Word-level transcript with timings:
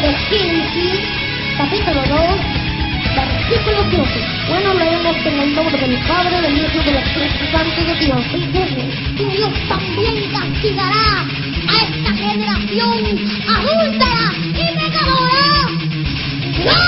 de 0.00 0.14
Génesis, 0.14 1.00
capítulo 1.56 2.00
2, 2.06 2.18
versículo 3.16 3.84
7. 3.90 4.26
Bueno, 4.48 4.74
leemos 4.74 5.16
en 5.26 5.40
el 5.40 5.54
nombre 5.56 5.76
del 5.76 5.96
Padre, 6.06 6.40
del 6.40 6.56
Hijo 6.56 6.80
y 6.80 6.84
del 6.84 6.96
Espíritu 6.96 7.44
Santo 7.50 7.84
de 7.84 7.94
Dios. 7.98 8.24
Y 8.32 9.24
Dios 9.36 9.52
también 9.68 10.30
castigará 10.30 11.26
a 11.66 11.74
esta 11.82 12.12
generación 12.14 13.00
adúltera 13.48 14.26
y 14.46 14.66
pecadora. 14.78 15.46
¡No! 16.64 16.78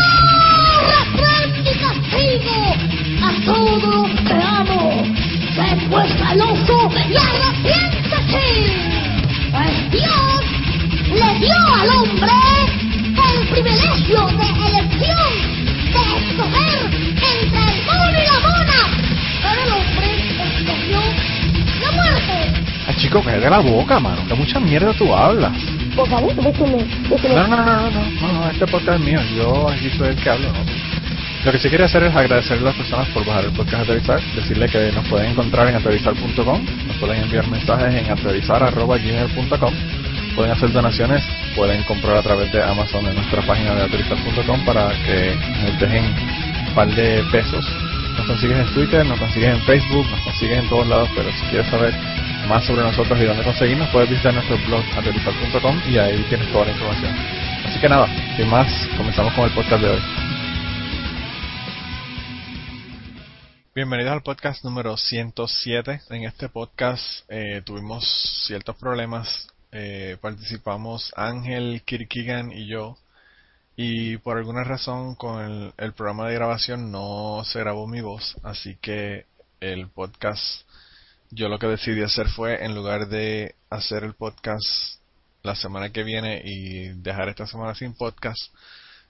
¡Reprende 0.93 1.61
y 1.69 1.75
castigo 1.79 2.59
a 3.23 3.29
todos 3.45 3.83
los 3.83 4.09
que 4.21 4.35
amo! 4.35 5.05
¡Sé 5.57 5.67
pues 5.91 6.09
celoso 6.13 6.77
y 7.09 7.17
arrepiéntete! 7.17 8.47
Pues 9.51 9.91
Dios 9.91 10.41
le 11.11 11.39
dio 11.41 11.57
al 11.75 11.89
hombre 11.89 12.40
privilegio 14.11 14.39
de 14.39 14.67
elección, 14.67 15.33
de 15.93 16.03
escoger 16.31 16.79
entre 17.15 17.63
el 17.71 17.85
mono 17.87 18.11
y 18.11 18.27
la 18.27 18.39
mona. 18.41 18.81
Pero 19.43 19.63
el 19.63 19.71
hombre 19.73 20.09
escogió 20.59 21.01
la 21.81 21.91
muerte. 21.93 22.37
Ah, 22.89 22.95
chico, 22.97 23.23
cállate 23.23 23.51
la 23.51 23.59
boca, 23.61 24.01
mano. 24.01 24.27
Que 24.27 24.35
mucha 24.35 24.61
mierda 24.61 24.93
tú 24.95 25.15
hablas. 25.15 25.53
Por 25.95 26.09
favor, 26.09 26.35
déjeme, 26.35 26.85
déjeme. 27.09 27.35
No, 27.35 27.47
no, 27.49 27.57
no, 27.57 27.65
no, 27.65 27.91
no, 27.91 28.01
no, 28.21 28.33
no, 28.33 28.51
este 28.51 28.67
podcast 28.67 29.01
es 29.01 29.07
mío. 29.07 29.21
Yo 29.37 29.69
aquí 29.69 29.91
soy 29.97 30.09
el 30.09 30.17
que 30.17 30.31
hablo, 30.31 30.53
¿no? 30.53 30.91
Lo 31.45 31.53
que 31.53 31.59
sí 31.59 31.71
quería 31.71 31.87
hacer 31.87 32.03
es 32.03 32.15
agradecer 32.15 32.59
a 32.59 32.61
las 32.61 32.75
personas 32.75 33.09
por 33.09 33.25
bajar 33.25 33.47
el 33.47 33.53
podcast 33.53 33.85
Aterrizar, 33.85 34.21
decirle 34.35 34.69
que 34.69 34.93
nos 34.93 35.07
pueden 35.09 35.31
encontrar 35.31 35.69
en 35.69 35.77
aterrizar.com, 35.77 36.67
nos 36.87 36.97
pueden 36.99 37.23
enviar 37.23 37.49
mensajes 37.49 37.95
en 37.95 38.11
aterrizar.gmail.com, 38.11 39.75
pueden 40.37 40.53
hacer 40.53 40.71
donaciones, 40.71 41.23
pueden 41.55 41.83
comprar 41.85 42.17
a 42.17 42.23
través 42.23 42.53
de 42.53 42.63
Amazon 42.63 43.07
en 43.07 43.15
nuestra 43.15 43.43
página 43.43 43.75
de 43.75 43.83
aterrizar.com 43.83 44.65
para 44.65 44.91
que 45.05 45.37
nos 45.63 45.81
dejen 45.81 46.05
un 46.05 46.75
par 46.75 46.89
de 46.95 47.25
pesos. 47.33 47.65
Nos 48.17 48.27
consigues 48.27 48.59
en 48.59 48.75
Twitter, 48.75 49.07
nos 49.07 49.19
consigues 49.19 49.55
en 49.55 49.63
Facebook, 49.63 50.07
nos 50.11 50.21
consigues 50.21 50.59
en 50.59 50.69
todos 50.69 50.87
lados, 50.87 51.09
pero 51.15 51.31
si 51.33 51.47
quieres 51.47 51.67
saber 51.69 51.95
más 52.49 52.65
sobre 52.65 52.83
nosotros 52.83 53.19
y 53.21 53.25
dónde 53.25 53.45
conseguirnos, 53.45 53.89
puedes 53.91 54.11
visitar 54.11 54.35
nuestro 54.35 54.57
blog 54.67 54.85
aterrizar.com 54.97 55.81
y 55.89 55.99
ahí 55.99 56.25
tienes 56.29 56.51
toda 56.53 56.67
la 56.67 56.73
información. 56.73 57.15
Así 57.67 57.79
que 57.81 57.89
nada, 57.89 58.09
sin 58.37 58.49
más, 58.49 58.67
comenzamos 58.97 59.33
con 59.35 59.45
el 59.45 59.51
podcast 59.53 59.83
de 59.83 59.91
hoy. 59.91 60.01
Bienvenidos 63.73 64.13
al 64.13 64.23
podcast 64.23 64.65
número 64.65 64.97
107. 64.97 66.01
En 66.11 66.25
este 66.25 66.49
podcast 66.49 67.25
eh, 67.29 67.63
tuvimos 67.65 68.05
ciertos 68.47 68.77
problemas. 68.77 69.49
Eh, 69.73 70.17
participamos 70.21 71.13
Ángel, 71.17 71.83
Kirkigan 71.85 72.53
y 72.53 72.67
yo. 72.67 72.99
Y 73.77 74.19
por 74.19 74.37
alguna 74.37 74.65
razón 74.65 75.15
con 75.15 75.43
el, 75.43 75.73
el 75.79 75.93
programa 75.93 76.29
de 76.29 76.35
grabación 76.35 76.91
no 76.91 77.43
se 77.45 77.61
grabó 77.61 77.87
mi 77.87 78.01
voz. 78.01 78.37
Así 78.43 78.77
que 78.77 79.27
el 79.61 79.89
podcast 79.89 80.65
yo 81.33 81.49
lo 81.49 81.59
que 81.61 81.69
decidí 81.69 82.03
hacer 82.03 82.29
fue, 82.29 82.65
en 82.65 82.75
lugar 82.75 83.09
de 83.09 83.55
hacer 83.71 84.03
el 84.03 84.15
podcast 84.15 84.67
la 85.43 85.55
semana 85.55 85.91
que 85.91 86.03
viene 86.03 86.43
y 86.45 86.89
dejar 86.89 87.29
esta 87.29 87.47
semana 87.47 87.75
sin 87.77 87.95
podcast, 87.95 88.53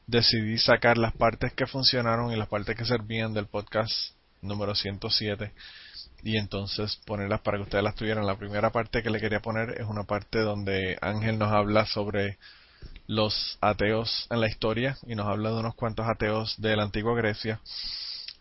decidí 0.06 0.58
sacar 0.58 0.98
las 0.98 1.14
partes 1.14 1.54
que 1.54 1.66
funcionaron 1.66 2.30
y 2.30 2.36
las 2.36 2.48
partes 2.48 2.76
que 2.76 2.84
servían 2.84 3.32
del 3.32 3.46
podcast 3.46 3.92
número 4.42 4.74
107 4.74 5.52
y 6.22 6.36
entonces 6.36 7.00
ponerlas 7.06 7.40
para 7.40 7.58
que 7.58 7.64
ustedes 7.64 7.84
las 7.84 7.94
tuvieran. 7.94 8.26
La 8.26 8.36
primera 8.36 8.70
parte 8.70 9.02
que 9.02 9.10
le 9.10 9.20
quería 9.20 9.40
poner 9.40 9.80
es 9.80 9.86
una 9.86 10.04
parte 10.04 10.40
donde 10.40 10.98
Ángel 11.00 11.38
nos 11.38 11.52
habla 11.52 11.86
sobre 11.86 12.38
los 13.06 13.58
ateos 13.60 14.26
en 14.30 14.40
la 14.40 14.48
historia 14.48 14.96
y 15.06 15.14
nos 15.14 15.26
habla 15.26 15.50
de 15.50 15.60
unos 15.60 15.74
cuantos 15.74 16.06
ateos 16.08 16.60
de 16.60 16.76
la 16.76 16.84
antigua 16.84 17.14
Grecia. 17.16 17.60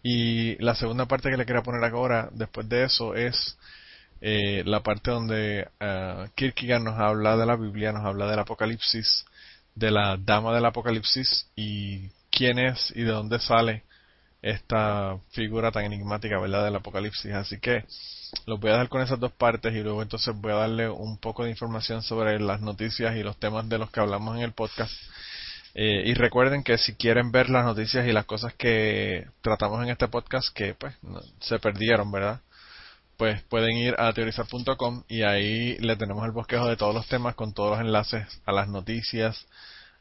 Y 0.03 0.56
la 0.64 0.76
segunda 0.76 1.08
parte 1.08 1.30
que 1.30 1.38
le 1.38 1.46
quería 1.46 1.64
poner 1.64 1.84
ahora, 1.84 2.30
después 2.31 2.70
de 2.70 2.84
eso, 2.84 3.16
es 3.16 3.58
eh, 4.22 4.64
la 4.66 4.82
parte 4.82 5.12
donde 5.12 5.68
uh, 5.82 6.30
Kierkegaard 6.36 6.84
nos 6.84 7.00
habla 7.00 7.36
de 7.36 7.46
la 7.46 7.56
Biblia, 7.56 7.92
nos 7.92 8.06
habla 8.06 8.30
del 8.30 8.40
Apocalipsis, 8.40 9.26
de 9.76 9.92
la 9.92 10.18
Dama 10.18 10.53
del 10.53 10.66
Apocalipsis 10.66 11.48
y 11.56 12.09
quién 12.30 12.59
es 12.59 12.92
y 12.96 13.02
de 13.02 13.12
dónde 13.12 13.40
sale 13.40 13.84
esta 14.42 15.18
figura 15.32 15.72
tan 15.72 15.86
enigmática, 15.86 16.40
¿verdad?, 16.40 16.66
del 16.66 16.76
Apocalipsis. 16.76 17.34
Así 17.34 17.60
que 17.60 17.86
los 18.46 18.60
voy 18.60 18.72
a 18.72 18.78
dar 18.78 18.90
con 18.90 19.02
esas 19.02 19.20
dos 19.20 19.32
partes 19.32 19.74
y 19.74 19.82
luego 19.82 20.02
entonces 20.02 20.34
voy 20.36 20.52
a 20.52 20.58
darle 20.58 20.90
un 20.90 21.18
poco 21.18 21.44
de 21.44 21.50
información 21.50 22.02
sobre 22.04 22.40
las 22.40 22.62
noticias 22.62 23.16
y 23.16 23.24
los 23.24 23.38
temas 23.38 23.68
de 23.70 23.78
los 23.78 23.90
que 23.92 24.00
hablamos 24.00 24.38
en 24.38 24.44
el 24.44 24.54
podcast. 24.54 24.94
Eh, 25.76 26.04
y 26.06 26.14
recuerden 26.14 26.64
que 26.64 26.78
si 26.78 26.96
quieren 26.96 27.32
ver 27.32 27.50
las 27.50 27.66
noticias 27.66 28.08
y 28.08 28.12
las 28.12 28.26
cosas 28.26 28.54
que 28.56 29.28
tratamos 29.42 29.84
en 29.84 29.90
este 29.90 30.08
podcast 30.08 30.54
que 30.54 30.74
pues 30.74 30.96
se 31.42 31.60
perdieron, 31.60 32.12
¿verdad? 32.12 32.42
Pues 33.18 33.44
pueden 33.44 33.78
ir 33.78 33.96
a 34.00 34.12
teorizar.com 34.14 35.04
y 35.08 35.24
ahí 35.24 35.78
le 35.80 35.96
tenemos 35.96 36.26
el 36.26 36.32
bosquejo 36.32 36.68
de 36.68 36.78
todos 36.78 36.96
los 36.96 37.08
temas 37.08 37.36
con 37.36 37.54
todos 37.54 37.72
los 37.72 37.82
enlaces 37.82 38.26
a 38.46 38.52
las 38.52 38.68
noticias, 38.68 39.46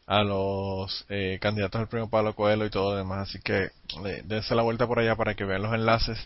a 0.08 0.24
los 0.24 1.04
eh, 1.10 1.38
candidatos 1.38 1.82
al 1.82 1.86
premio 1.86 2.08
Pablo 2.08 2.34
Coelho 2.34 2.64
y 2.64 2.70
todo 2.70 2.92
lo 2.92 2.96
demás. 2.96 3.28
Así 3.28 3.40
que 3.40 3.64
eh, 4.06 4.22
dense 4.24 4.54
la 4.54 4.62
vuelta 4.62 4.86
por 4.86 4.98
allá 4.98 5.14
para 5.16 5.34
que 5.34 5.44
vean 5.44 5.62
los 5.62 5.74
enlaces. 5.74 6.18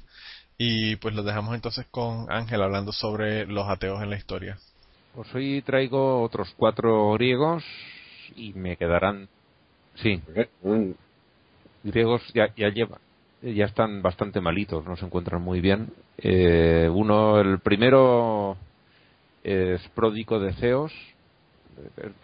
Y 0.57 0.97
pues 0.97 1.17
los 1.17 1.25
dejamos 1.25 1.55
entonces 1.57 1.85
con 1.91 2.31
Ángel 2.31 2.63
hablando 2.63 2.93
sobre 2.93 3.45
los 3.47 3.69
ateos 3.69 4.01
en 4.01 4.11
la 4.11 4.17
historia. 4.17 4.57
Pues 5.15 5.35
hoy 5.35 5.63
traigo 5.63 6.23
otros 6.23 6.55
cuatro 6.57 7.13
griegos 7.15 7.65
y 8.37 8.53
me 8.53 8.77
quedarán. 8.77 9.29
Sí. 9.97 10.23
Griegos 11.83 12.23
ya, 12.35 12.55
ya 12.57 12.69
llevan. 12.69 13.01
Ya 13.43 13.65
están 13.65 14.01
bastante 14.01 14.41
malitos, 14.41 14.85
no 14.85 14.97
se 14.97 15.05
encuentran 15.05 15.43
muy 15.43 15.61
bien. 15.61 15.93
Eh, 16.19 16.89
uno, 16.89 17.41
el 17.41 17.59
primero 17.59 18.57
es 19.43 19.83
pródico 19.89 20.39
de 20.39 20.53
Zeos, 20.53 20.93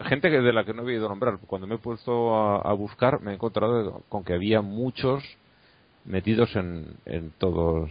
gente 0.05 0.29
de 0.29 0.53
la 0.53 0.63
que 0.63 0.73
no 0.73 0.83
he 0.83 0.85
oído 0.85 1.09
nombrar. 1.09 1.37
Cuando 1.47 1.67
me 1.67 1.75
he 1.75 1.79
puesto 1.79 2.35
a, 2.35 2.73
buscar, 2.73 3.21
me 3.21 3.31
he 3.31 3.35
encontrado 3.35 4.03
con 4.09 4.23
que 4.23 4.33
había 4.33 4.61
muchos 4.61 5.23
metidos 6.05 6.55
en, 6.55 6.95
en 7.05 7.31
todos 7.37 7.89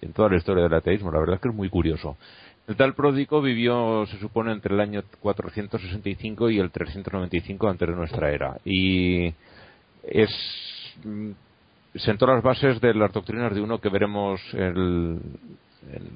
en 0.00 0.12
toda 0.12 0.30
la 0.30 0.36
historia 0.36 0.64
del 0.64 0.74
ateísmo. 0.74 1.10
La 1.10 1.20
verdad 1.20 1.36
es 1.36 1.40
que 1.42 1.48
es 1.48 1.54
muy 1.54 1.68
curioso. 1.68 2.16
El 2.66 2.76
tal 2.76 2.94
Pródico 2.94 3.42
vivió, 3.42 4.06
se 4.06 4.18
supone, 4.18 4.52
entre 4.52 4.74
el 4.74 4.80
año 4.80 5.02
465 5.20 6.50
y 6.50 6.58
el 6.58 6.70
395 6.70 7.68
antes 7.68 7.88
de 7.88 7.94
nuestra 7.94 8.30
era. 8.30 8.56
Y 8.64 9.34
es 10.04 10.30
sentó 11.96 12.26
las 12.26 12.42
bases 12.42 12.80
de 12.80 12.94
las 12.94 13.12
doctrinas 13.12 13.54
de 13.54 13.60
uno 13.60 13.80
que 13.80 13.88
veremos 13.88 14.40
el, 14.54 15.18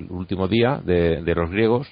último 0.09 0.47
día 0.47 0.81
de 0.85 1.35
los 1.35 1.51
griegos, 1.51 1.89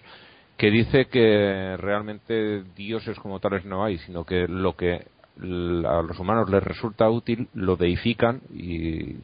que 0.56 0.70
dice 0.70 1.06
que 1.06 1.76
realmente 1.78 2.62
dioses 2.76 3.18
como 3.18 3.40
tales 3.40 3.64
no 3.64 3.84
hay, 3.84 3.98
sino 3.98 4.24
que 4.24 4.46
lo 4.46 4.76
que 4.76 5.06
a 5.38 6.02
los 6.02 6.18
humanos 6.18 6.50
les 6.50 6.62
resulta 6.62 7.08
útil 7.08 7.48
lo 7.54 7.76
deifican 7.76 8.40
y 8.54 9.16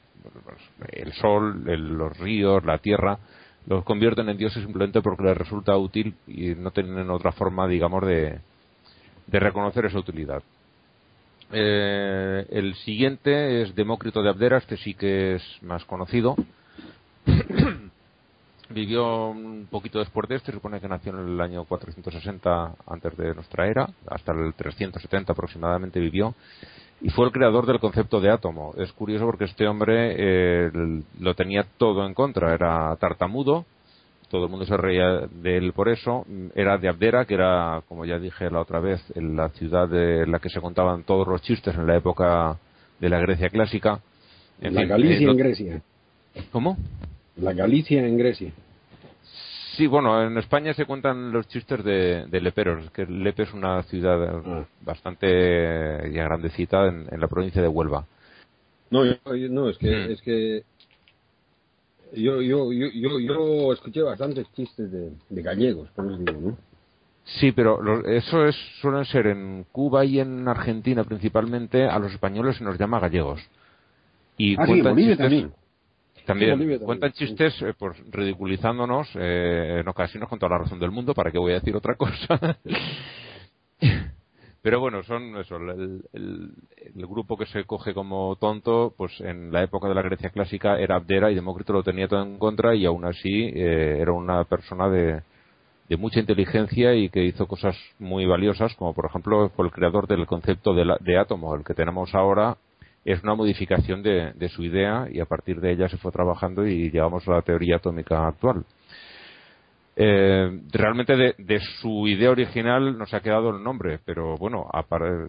el 0.93 1.13
sol, 1.13 1.65
el, 1.69 1.89
los 1.95 2.17
ríos, 2.19 2.65
la 2.65 2.79
tierra, 2.79 3.19
los 3.67 3.85
convierten 3.85 4.29
en 4.29 4.39
dioses 4.39 4.63
simplemente 4.63 5.03
porque 5.03 5.25
les 5.25 5.37
resulta 5.37 5.77
útil 5.77 6.15
y 6.27 6.55
no 6.55 6.71
tienen 6.71 7.11
otra 7.11 7.33
forma, 7.33 7.69
digamos, 7.69 8.07
de, 8.07 8.41
de 9.27 9.39
reconocer 9.39 9.85
esa 9.85 9.99
utilidad. 9.99 10.43
Eh, 11.53 12.47
el 12.51 12.75
siguiente 12.77 13.63
es 13.63 13.75
Demócrito 13.75 14.23
de 14.23 14.31
Abdera, 14.31 14.59
este 14.59 14.77
sí 14.79 14.95
que 14.95 15.37
es 15.37 15.43
más 15.63 15.85
conocido. 15.85 16.37
Vivió 18.71 19.29
un 19.29 19.67
poquito 19.71 19.99
después 19.99 20.29
de 20.29 20.37
este, 20.37 20.53
se 20.53 20.59
supone 20.59 20.81
que 20.81 20.89
nació 20.89 21.13
en 21.13 21.27
el 21.27 21.41
año 21.41 21.65
460 21.65 22.75
antes 22.87 23.17
de 23.17 23.35
nuestra 23.35 23.67
era, 23.67 23.89
hasta 24.07 24.33
el 24.33 24.53
370 24.55 25.33
aproximadamente 25.33 25.99
vivió, 25.99 26.35
y 27.01 27.09
fue 27.11 27.25
el 27.27 27.33
creador 27.33 27.65
del 27.65 27.81
concepto 27.81 28.21
de 28.21 28.31
átomo. 28.31 28.75
Es 28.77 28.93
curioso 28.93 29.25
porque 29.25 29.45
este 29.45 29.67
hombre 29.67 30.15
eh, 30.19 30.71
lo 31.19 31.35
tenía 31.35 31.65
todo 31.79 32.05
en 32.05 32.13
contra, 32.13 32.53
era 32.53 32.95
tartamudo, 32.97 33.65
todo 34.29 34.45
el 34.45 34.51
mundo 34.51 34.67
se 34.67 34.77
reía 34.77 35.27
de 35.31 35.57
él 35.57 35.73
por 35.73 35.89
eso, 35.89 36.27
era 36.55 36.77
de 36.77 36.89
Abdera, 36.89 37.25
que 37.25 37.35
era, 37.35 37.83
como 37.89 38.05
ya 38.05 38.19
dije 38.19 38.51
la 38.51 38.61
otra 38.61 38.81
vez, 38.81 39.03
en 39.15 39.35
la 39.35 39.49
ciudad 39.51 39.89
de 39.89 40.27
la 40.27 40.39
que 40.39 40.51
se 40.51 40.61
contaban 40.61 41.05
todos 41.05 41.27
los 41.27 41.41
chistes 41.41 41.75
en 41.75 41.87
la 41.87 41.97
época 41.97 42.59
de 43.01 43.09
la 43.09 43.19
Grecia 43.21 43.49
clásica. 43.49 44.01
En 44.61 44.75
la 44.75 44.81
fin, 44.83 44.89
Galicia 44.91 45.27
eh, 45.27 45.31
en 45.31 45.37
Grecia. 45.37 45.83
¿Cómo? 46.53 46.77
La 47.41 47.53
Galicia 47.53 48.05
en 48.05 48.19
Grecia. 48.19 48.53
Sí, 49.77 49.87
bueno, 49.87 50.21
en 50.23 50.37
España 50.39 50.75
se 50.75 50.87
cuentan 50.87 51.31
los 51.31 51.47
chistes 51.47 51.85
de, 51.85 52.27
de 52.27 52.41
Leperos, 52.41 52.91
que 52.91 53.07
Lepe 53.07 53.45
es 53.45 53.55
una 53.55 53.83
ciudad 53.85 54.43
ah. 54.45 54.67
bastante 54.81 56.11
ya 56.13 56.25
grandecita 56.25 56.89
en, 56.89 57.07
en, 57.09 57.21
la 57.21 57.29
provincia 57.29 57.63
de 57.63 57.69
Huelva. 57.69 58.05
No, 58.91 59.05
yo, 59.05 59.49
no 59.51 59.69
es 59.69 59.79
que 59.79 59.91
mm. 59.91 60.11
es 60.11 60.23
que 60.23 60.63
yo 62.15 62.43
yo, 62.43 62.73
yo 62.73 62.89
yo 62.93 63.21
yo 63.21 63.73
escuché 63.73 64.03
bastantes 64.03 64.51
chistes 64.55 64.91
de, 64.91 65.13
de 65.29 65.43
gallegos, 65.43 65.89
por 65.91 66.07
eso 66.07 66.17
digo, 66.17 66.41
¿no? 66.41 66.57
Sí, 67.25 67.53
pero 67.53 68.05
eso 68.07 68.47
es, 68.47 68.57
suelen 68.81 69.05
ser 69.05 69.27
en 69.27 69.65
Cuba 69.71 70.05
y 70.05 70.19
en 70.19 70.49
Argentina 70.49 71.05
principalmente, 71.05 71.87
a 71.87 71.99
los 71.99 72.13
españoles 72.13 72.57
se 72.57 72.65
nos 72.65 72.79
llama 72.79 73.01
gallegos. 73.01 73.41
Y 74.39 74.55
ah, 74.59 74.65
cuentan 74.67 74.97
chistes, 74.97 75.19
también. 75.19 75.53
También, 76.29 76.79
cuentan 76.81 77.13
chistes 77.13 77.55
eh, 77.63 77.73
pues, 77.79 77.97
ridiculizándonos 78.11 79.09
eh, 79.15 79.79
en 79.81 79.89
ocasiones 79.89 80.29
con 80.29 80.39
toda 80.39 80.51
la 80.51 80.59
razón 80.59 80.79
del 80.79 80.91
mundo, 80.91 81.15
para 81.15 81.31
que 81.31 81.39
voy 81.39 81.53
a 81.53 81.61
decir 81.61 81.75
otra 81.75 81.95
cosa. 81.95 82.59
Pero 84.61 84.79
bueno, 84.79 85.03
son 85.05 85.39
eso, 85.39 85.57
el, 85.57 86.03
el, 86.13 87.07
grupo 87.07 87.39
que 87.39 87.47
se 87.47 87.65
coge 87.65 87.95
como 87.95 88.37
tonto, 88.37 88.93
pues 88.95 89.19
en 89.21 89.51
la 89.51 89.63
época 89.63 89.89
de 89.89 89.95
la 89.95 90.03
Grecia 90.03 90.29
clásica 90.29 90.79
era 90.79 90.97
Abdera 90.97 91.31
y 91.31 91.35
Demócrito 91.35 91.73
lo 91.73 91.83
tenía 91.83 92.09
todo 92.09 92.23
en 92.23 92.39
contra 92.39 92.75
y 92.75 92.85
aún 92.85 93.07
así 93.07 93.51
eh, 93.55 93.97
era 93.99 94.13
una 94.13 94.45
persona 94.45 94.91
de, 94.91 95.23
de 95.89 95.97
mucha 95.97 96.21
inteligencia 96.21 96.95
y 96.95 97.09
que 97.09 97.25
hizo 97.25 97.47
cosas 97.47 97.75
muy 97.99 98.27
valiosas, 98.27 98.75
como 98.75 98.93
por 98.93 99.07
ejemplo 99.07 99.49
fue 99.57 99.65
el 99.65 99.73
creador 99.73 100.07
del 100.07 100.27
concepto 100.27 100.75
de, 100.75 101.19
átomo, 101.19 101.55
el 101.55 101.65
que 101.65 101.73
tenemos 101.73 102.15
ahora 102.15 102.59
es 103.13 103.23
una 103.23 103.35
modificación 103.35 104.03
de, 104.03 104.49
su 104.51 104.63
idea 104.63 105.09
y 105.11 105.21
a 105.21 105.25
partir 105.25 105.61
de 105.61 105.73
ella 105.73 105.89
se 105.89 105.97
fue 105.97 106.13
trabajando 106.13 106.67
y 106.67 106.91
llegamos 106.91 107.27
a 107.27 107.33
la 107.33 107.43
teoría 107.43 107.77
atómica 107.77 108.27
actual. 108.27 108.65
Eh, 109.97 110.61
realmente 110.71 111.17
de, 111.17 111.61
su 111.81 112.07
idea 112.07 112.31
original 112.31 112.97
nos 112.99 113.13
ha 113.15 113.21
quedado 113.21 113.51
el 113.51 113.63
nombre, 113.63 113.99
pero 114.05 114.37
bueno, 114.37 114.69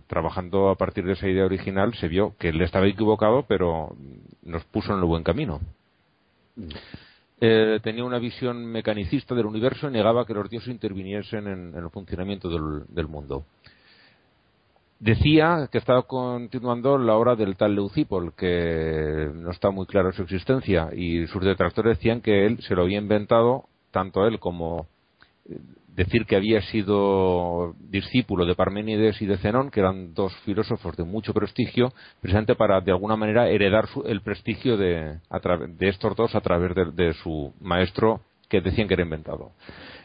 trabajando 0.08 0.70
a 0.70 0.76
partir 0.76 1.06
de 1.06 1.14
esa 1.14 1.28
idea 1.28 1.46
original 1.46 1.94
se 1.96 2.08
vio 2.08 2.36
que 2.38 2.50
él 2.50 2.62
estaba 2.62 2.86
equivocado, 2.86 3.46
pero 3.48 3.96
nos 4.44 4.64
puso 4.66 4.94
en 4.94 5.00
el 5.00 5.06
buen 5.06 5.24
camino. 5.24 5.62
Eh, 7.42 7.80
tenía 7.82 8.04
una 8.04 8.20
visión 8.20 8.66
mecanicista 8.66 9.34
del 9.34 9.46
universo 9.46 9.88
y 9.88 9.94
negaba 9.94 10.26
que 10.26 10.34
los 10.34 10.50
dioses 10.50 10.70
interviniesen 10.70 11.48
en, 11.48 11.74
el 11.74 11.90
funcionamiento 11.90 12.50
del, 12.50 13.08
mundo. 13.08 13.46
Decía 15.00 15.70
que 15.72 15.78
estaba 15.78 16.04
continuando 16.04 16.98
la 16.98 17.16
obra 17.16 17.36
del 17.38 17.56
tal 17.56 17.74
Leucipo, 17.74 18.32
que 18.36 19.32
no 19.34 19.52
está 19.52 19.72
muy 19.72 19.86
claro 19.86 20.12
su 20.12 20.24
existencia, 20.24 20.90
y 20.94 21.26
sus 21.28 21.44
detractores 21.44 21.98
decían 21.98 22.20
que 22.22 22.46
él 22.46 22.62
se 22.64 22.76
lo 22.76 22.82
había 22.82 22.98
inventado, 22.98 23.66
tanto 23.92 24.28
él 24.28 24.40
como 24.40 24.88
decir 25.88 26.26
que 26.26 26.36
había 26.36 26.62
sido 26.64 27.76
discípulo 27.80 28.46
de 28.46 28.56
Parménides 28.56 29.22
y 29.22 29.26
de 29.26 29.38
Zenón, 29.38 29.72
que 29.72 29.80
eran 29.80 30.14
dos 30.14 30.34
filósofos 30.46 30.96
de 30.96 31.04
mucho 31.04 31.34
prestigio, 31.34 31.94
precisamente 32.22 32.56
para 32.56 32.82
de 32.82 32.92
alguna 32.92 33.16
manera 33.16 33.50
heredar 33.50 33.88
el 34.06 34.22
prestigio 34.22 34.78
de, 34.78 35.20
estos 35.80 36.16
dos 36.16 36.36
a 36.36 36.42
través 36.42 36.74
de, 36.96 37.14
su 37.16 37.54
maestro 37.62 38.22
que 38.48 38.62
decían 38.62 38.88
que 38.88 38.94
era 38.96 39.04
inventado. 39.04 39.52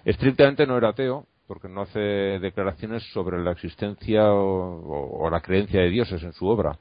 Estrictamente 0.05 0.67
no 0.67 0.77
era 0.77 0.91
ateo, 0.91 1.27
porque 1.47 1.69
no 1.69 1.83
hace 1.83 1.99
declaraciones 1.99 3.03
sobre 3.13 3.43
la 3.43 3.53
existencia 3.53 4.33
o, 4.33 5.29
la 5.31 5.41
creencia 5.41 5.81
de 5.81 5.91
dioses 5.91 6.23
en 6.23 6.33
su 6.33 6.47
obra, 6.47 6.79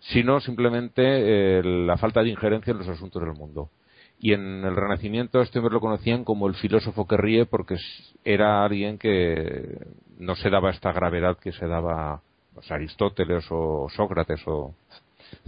sino 0.00 0.40
simplemente 0.40 1.02
eh, 1.02 1.62
la 1.62 1.96
falta 1.96 2.22
de 2.22 2.30
injerencia 2.30 2.72
en 2.72 2.78
los 2.78 2.88
asuntos 2.88 3.22
del 3.22 3.32
mundo 3.32 3.70
y 4.18 4.32
en 4.32 4.64
el 4.64 4.76
Renacimiento 4.76 5.40
este 5.40 5.58
hombre 5.58 5.74
lo 5.74 5.80
conocían 5.80 6.24
como 6.24 6.48
el 6.48 6.54
filósofo 6.54 7.06
que 7.06 7.16
ríe 7.16 7.46
porque 7.46 7.76
era 8.24 8.64
alguien 8.64 8.98
que 8.98 9.78
no 10.18 10.34
se 10.36 10.50
daba 10.50 10.70
esta 10.70 10.92
gravedad 10.92 11.36
que 11.38 11.52
se 11.52 11.66
daba 11.66 12.22
pues, 12.54 12.70
Aristóteles 12.70 13.44
o 13.50 13.88
Sócrates 13.94 14.40
o 14.46 14.74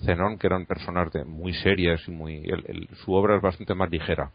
Zenón, 0.05 0.39
que 0.39 0.47
eran 0.47 0.67
personas 0.67 1.13
de, 1.13 1.25
muy 1.25 1.55
serias 1.55 2.03
y 2.07 2.11
muy 2.11 2.43
su 3.05 3.13
obra 3.15 3.37
es 3.37 3.43
bastante 3.43 3.75
más 3.75 3.91
ligera. 3.91 4.31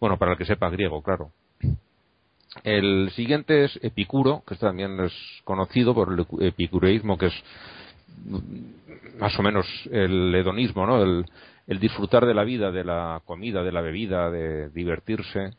Bueno, 0.00 0.18
para 0.18 0.32
el 0.32 0.38
que 0.38 0.44
sepa 0.44 0.70
griego, 0.70 1.02
claro. 1.02 1.30
El 2.62 3.10
siguiente 3.16 3.64
es 3.64 3.78
Epicuro, 3.82 4.42
que 4.46 4.54
también 4.54 4.98
es 5.00 5.12
conocido 5.44 5.94
por 5.94 6.12
el 6.12 6.46
epicureísmo, 6.46 7.18
que 7.18 7.26
es 7.26 7.34
más 9.18 9.38
o 9.38 9.42
menos 9.42 9.66
el 9.90 10.34
hedonismo, 10.34 10.86
¿no? 10.86 11.02
El, 11.02 11.24
el 11.66 11.80
disfrutar 11.80 12.26
de 12.26 12.34
la 12.34 12.44
vida, 12.44 12.70
de 12.70 12.84
la 12.84 13.20
comida, 13.24 13.62
de 13.62 13.72
la 13.72 13.80
bebida, 13.80 14.30
de 14.30 14.68
divertirse. 14.70 15.50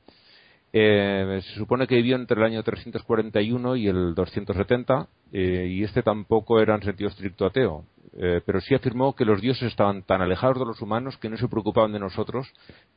Eh, 0.71 1.41
se 1.41 1.55
supone 1.55 1.87
que 1.87 1.95
vivió 1.95 2.15
entre 2.15 2.37
el 2.37 2.45
año 2.45 2.63
341 2.63 3.75
y 3.77 3.87
el 3.87 4.13
270 4.13 5.07
eh, 5.31 5.67
y 5.69 5.83
este 5.83 6.03
tampoco 6.03 6.59
era 6.59 6.75
en 6.75 6.83
sentido 6.83 7.09
estricto 7.09 7.45
ateo, 7.45 7.85
eh, 8.17 8.41
pero 8.45 8.61
sí 8.61 8.73
afirmó 8.73 9.13
que 9.13 9.25
los 9.25 9.41
dioses 9.41 9.67
estaban 9.67 10.03
tan 10.03 10.21
alejados 10.21 10.59
de 10.59 10.65
los 10.65 10.81
humanos 10.81 11.17
que 11.17 11.29
no 11.29 11.35
se 11.35 11.49
preocupaban 11.49 11.91
de 11.91 11.99
nosotros 11.99 12.47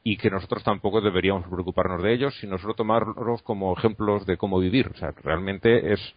y 0.05 0.17
que 0.17 0.31
nosotros 0.31 0.62
tampoco 0.62 1.00
deberíamos 1.00 1.49
preocuparnos 1.49 2.03
de 2.03 2.15
ellos, 2.15 2.37
sino 2.41 2.56
solo 2.59 2.75
tomarlos 2.75 3.43
como 3.43 3.76
ejemplos 3.76 4.26
de 4.26 4.37
cómo 4.37 4.61
vivir. 4.61 4.88
O 4.88 4.94
sea, 4.94 5.11
realmente 5.23 5.93
es 5.93 6.15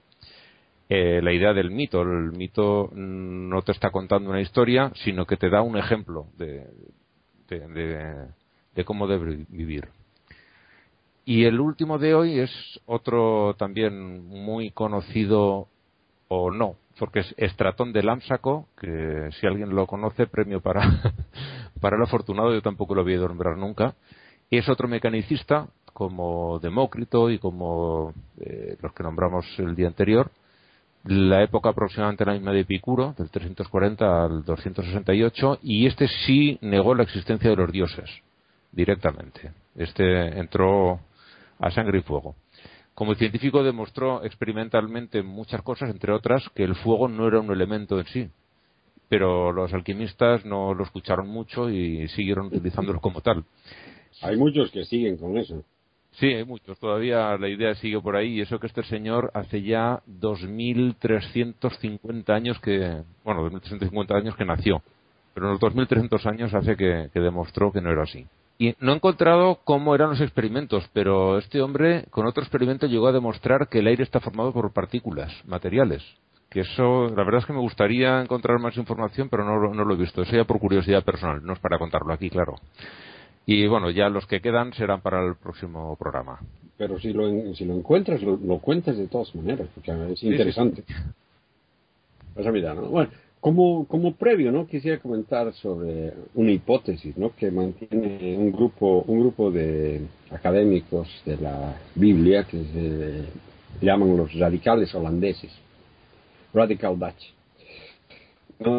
eh, 0.88 1.20
la 1.24 1.34
idea 1.34 1.54
del 1.54 1.72
mito. 1.72 2.02
El 2.02 2.34
mito 2.34 2.90
no 2.94 3.62
te 3.64 3.72
está 3.72 3.90
contando 3.90 4.30
una 4.30 4.42
historia, 4.42 4.92
sino 5.04 5.26
que 5.26 5.38
te 5.38 5.50
da 5.50 5.62
un 5.64 5.78
ejemplo 5.78 6.28
de, 6.38 6.68
de, 7.48 8.86
cómo 8.86 9.08
debe 9.08 9.46
vivir. 9.50 9.88
Y 11.26 11.46
el 11.46 11.60
último 11.60 11.98
de 11.98 12.14
hoy 12.14 12.40
es 12.40 12.52
otro 12.86 13.56
también 13.58 14.28
muy 14.28 14.72
conocido 14.72 15.70
o 16.34 16.50
no, 16.50 16.78
porque 16.98 17.20
es 17.20 17.36
Estratón 17.36 17.92
de 17.92 18.04
Lámsaco, 18.04 18.70
que 18.80 19.32
si 19.38 19.46
alguien 19.46 19.76
lo 19.76 19.86
conoce, 19.86 20.28
premio 20.28 20.62
para, 20.62 20.82
el 20.82 22.02
afortunado, 22.02 22.54
yo 22.54 22.62
tampoco 22.62 22.96
lo 22.96 23.04
voy 23.04 23.16
a 23.16 23.18
nombrar 23.18 23.58
nunca. 23.58 23.96
Es 24.50 24.70
otro 24.70 24.88
mecanicista, 24.88 25.68
como 25.92 26.58
Demócrito 26.60 27.30
y 27.30 27.38
como 27.38 28.14
eh, 28.40 28.78
los 28.82 28.94
que 28.94 29.04
nombramos 29.04 29.46
el 29.58 29.76
día 29.76 29.88
anterior, 29.88 30.32
la 31.04 31.44
época 31.44 31.70
aproximadamente 31.70 32.24
la 32.24 32.34
misma 32.34 32.54
de 32.54 32.62
Epicuro, 32.62 33.14
del 33.18 33.30
340 33.30 34.24
al 34.24 34.46
268, 34.46 35.60
y 35.64 35.86
este 35.86 36.08
sí 36.08 36.58
negó 36.62 36.96
la 36.96 37.04
existencia 37.04 37.50
de 37.50 37.58
los 37.58 37.74
dioses, 37.74 38.10
directamente. 38.72 39.52
Este 39.76 40.40
entró 40.40 41.02
a 41.60 41.72
sangre 41.72 42.00
y 42.00 42.04
fuego. 42.04 42.36
Como 43.02 43.16
científico 43.16 43.64
demostró 43.64 44.24
experimentalmente 44.24 45.24
muchas 45.24 45.64
cosas, 45.64 45.90
entre 45.90 46.14
otras 46.14 46.48
que 46.54 46.64
el 46.64 46.76
fuego 46.76 47.08
no 47.08 47.28
era 47.28 47.40
un 47.40 47.52
elemento 47.52 47.98
en 47.98 48.06
sí, 48.06 48.30
pero 49.10 49.52
los 49.52 49.74
alquimistas 49.74 50.46
no 50.46 50.76
lo 50.76 50.84
escucharon 50.84 51.28
mucho 51.28 51.68
y 51.72 52.08
siguieron 52.10 52.46
utilizándolo 52.46 53.02
como 53.02 53.22
tal. 53.22 53.44
Hay 54.22 54.38
muchos 54.38 54.70
que 54.70 54.86
siguen 54.86 55.18
con 55.18 55.36
eso. 55.36 55.64
Sí, 56.12 56.28
hay 56.28 56.46
muchos. 56.46 56.78
Todavía 56.78 57.36
la 57.40 57.50
idea 57.50 57.74
sigue 57.74 58.00
por 58.00 58.16
ahí. 58.16 58.36
Y 58.36 58.42
eso 58.42 58.60
que 58.60 58.68
este 58.68 58.84
señor 58.84 59.32
hace 59.34 59.64
ya 59.64 60.04
2.350 60.08 62.30
años 62.30 62.60
que. 62.60 63.02
Bueno, 63.24 63.50
2.350 63.50 64.16
años 64.16 64.36
que 64.36 64.46
nació. 64.46 64.84
Pero 65.34 65.48
en 65.48 65.54
los 65.54 65.60
2.300 65.60 66.24
años 66.28 66.54
hace 66.54 66.76
que, 66.76 67.10
demostró 67.16 67.72
que 67.72 67.82
no 67.82 67.90
era 67.90 68.04
así. 68.04 68.28
Y 68.58 68.76
no 68.80 68.92
he 68.92 68.96
encontrado 68.96 69.60
cómo 69.64 69.96
eran 69.96 70.12
los 70.12 70.22
experimentos, 70.22 70.88
pero 70.94 71.38
este 71.38 71.62
hombre 71.62 72.06
con 72.12 72.28
otro 72.28 72.44
experimento 72.44 72.86
llegó 72.86 73.08
a 73.08 73.12
demostrar 73.12 73.68
que 73.70 73.80
el 73.80 73.88
aire 73.88 74.04
está 74.04 74.20
formado 74.20 74.54
por 74.54 74.72
partículas, 74.72 75.32
materiales. 75.46 76.04
Que 76.50 76.62
eso, 76.62 77.08
la 77.08 77.24
verdad 77.24 77.40
es 77.40 77.46
que 77.46 77.54
me 77.54 77.60
gustaría 77.60 78.22
encontrar 78.22 78.60
más 78.60 78.76
información, 78.78 79.30
pero 79.30 79.46
no, 79.46 79.74
no 79.74 79.86
lo 79.86 79.94
he 79.94 79.98
visto. 79.98 80.22
Eso 80.22 80.36
ya 80.36 80.44
por 80.44 80.60
curiosidad 80.60 81.04
personal, 81.04 81.44
no 81.44 81.54
es 81.54 81.60
para 81.60 81.80
contarlo 81.80 82.14
aquí, 82.14 82.30
claro. 82.30 82.56
Y 83.46 83.66
bueno, 83.68 83.90
ya 83.90 84.10
los 84.10 84.28
que 84.28 84.42
quedan 84.42 84.74
serán 84.74 85.02
para 85.02 85.26
el 85.26 85.36
próximo 85.36 85.96
programa. 85.96 86.40
Pero 86.78 87.00
si 87.00 87.14
lo, 87.14 87.54
si 87.56 87.66
lo 87.66 87.76
encuentras, 87.76 88.22
lo, 88.22 88.60
cuentas 88.60 88.98
de 88.98 89.08
todas 89.08 89.34
maneras, 89.36 89.68
porque 89.74 89.92
es 90.14 90.24
interesante. 90.24 90.84
Pues 92.34 92.46
Bueno, 92.90 93.12
como, 93.42 93.88
como 93.88 94.14
previo, 94.14 94.52
¿no? 94.52 94.68
Quisiera 94.68 95.00
comentar 95.00 95.52
sobre 95.56 96.14
una 96.36 96.52
hipótesis, 96.52 97.18
¿no? 97.18 97.36
Que 97.36 97.50
mantiene 97.50 98.38
un 98.38 98.52
grupo, 98.52 99.04
un 99.08 99.20
grupo 99.20 99.50
de 99.50 100.02
académicos 100.30 101.10
de 101.26 101.38
la 101.38 101.76
Biblia 101.96 102.44
que 102.44 102.64
se 102.64 103.86
llaman 103.86 104.16
los 104.16 104.32
radicales 104.36 104.94
holandeses, 104.94 105.52
Radical 106.54 106.98
Dutch. 107.00 107.34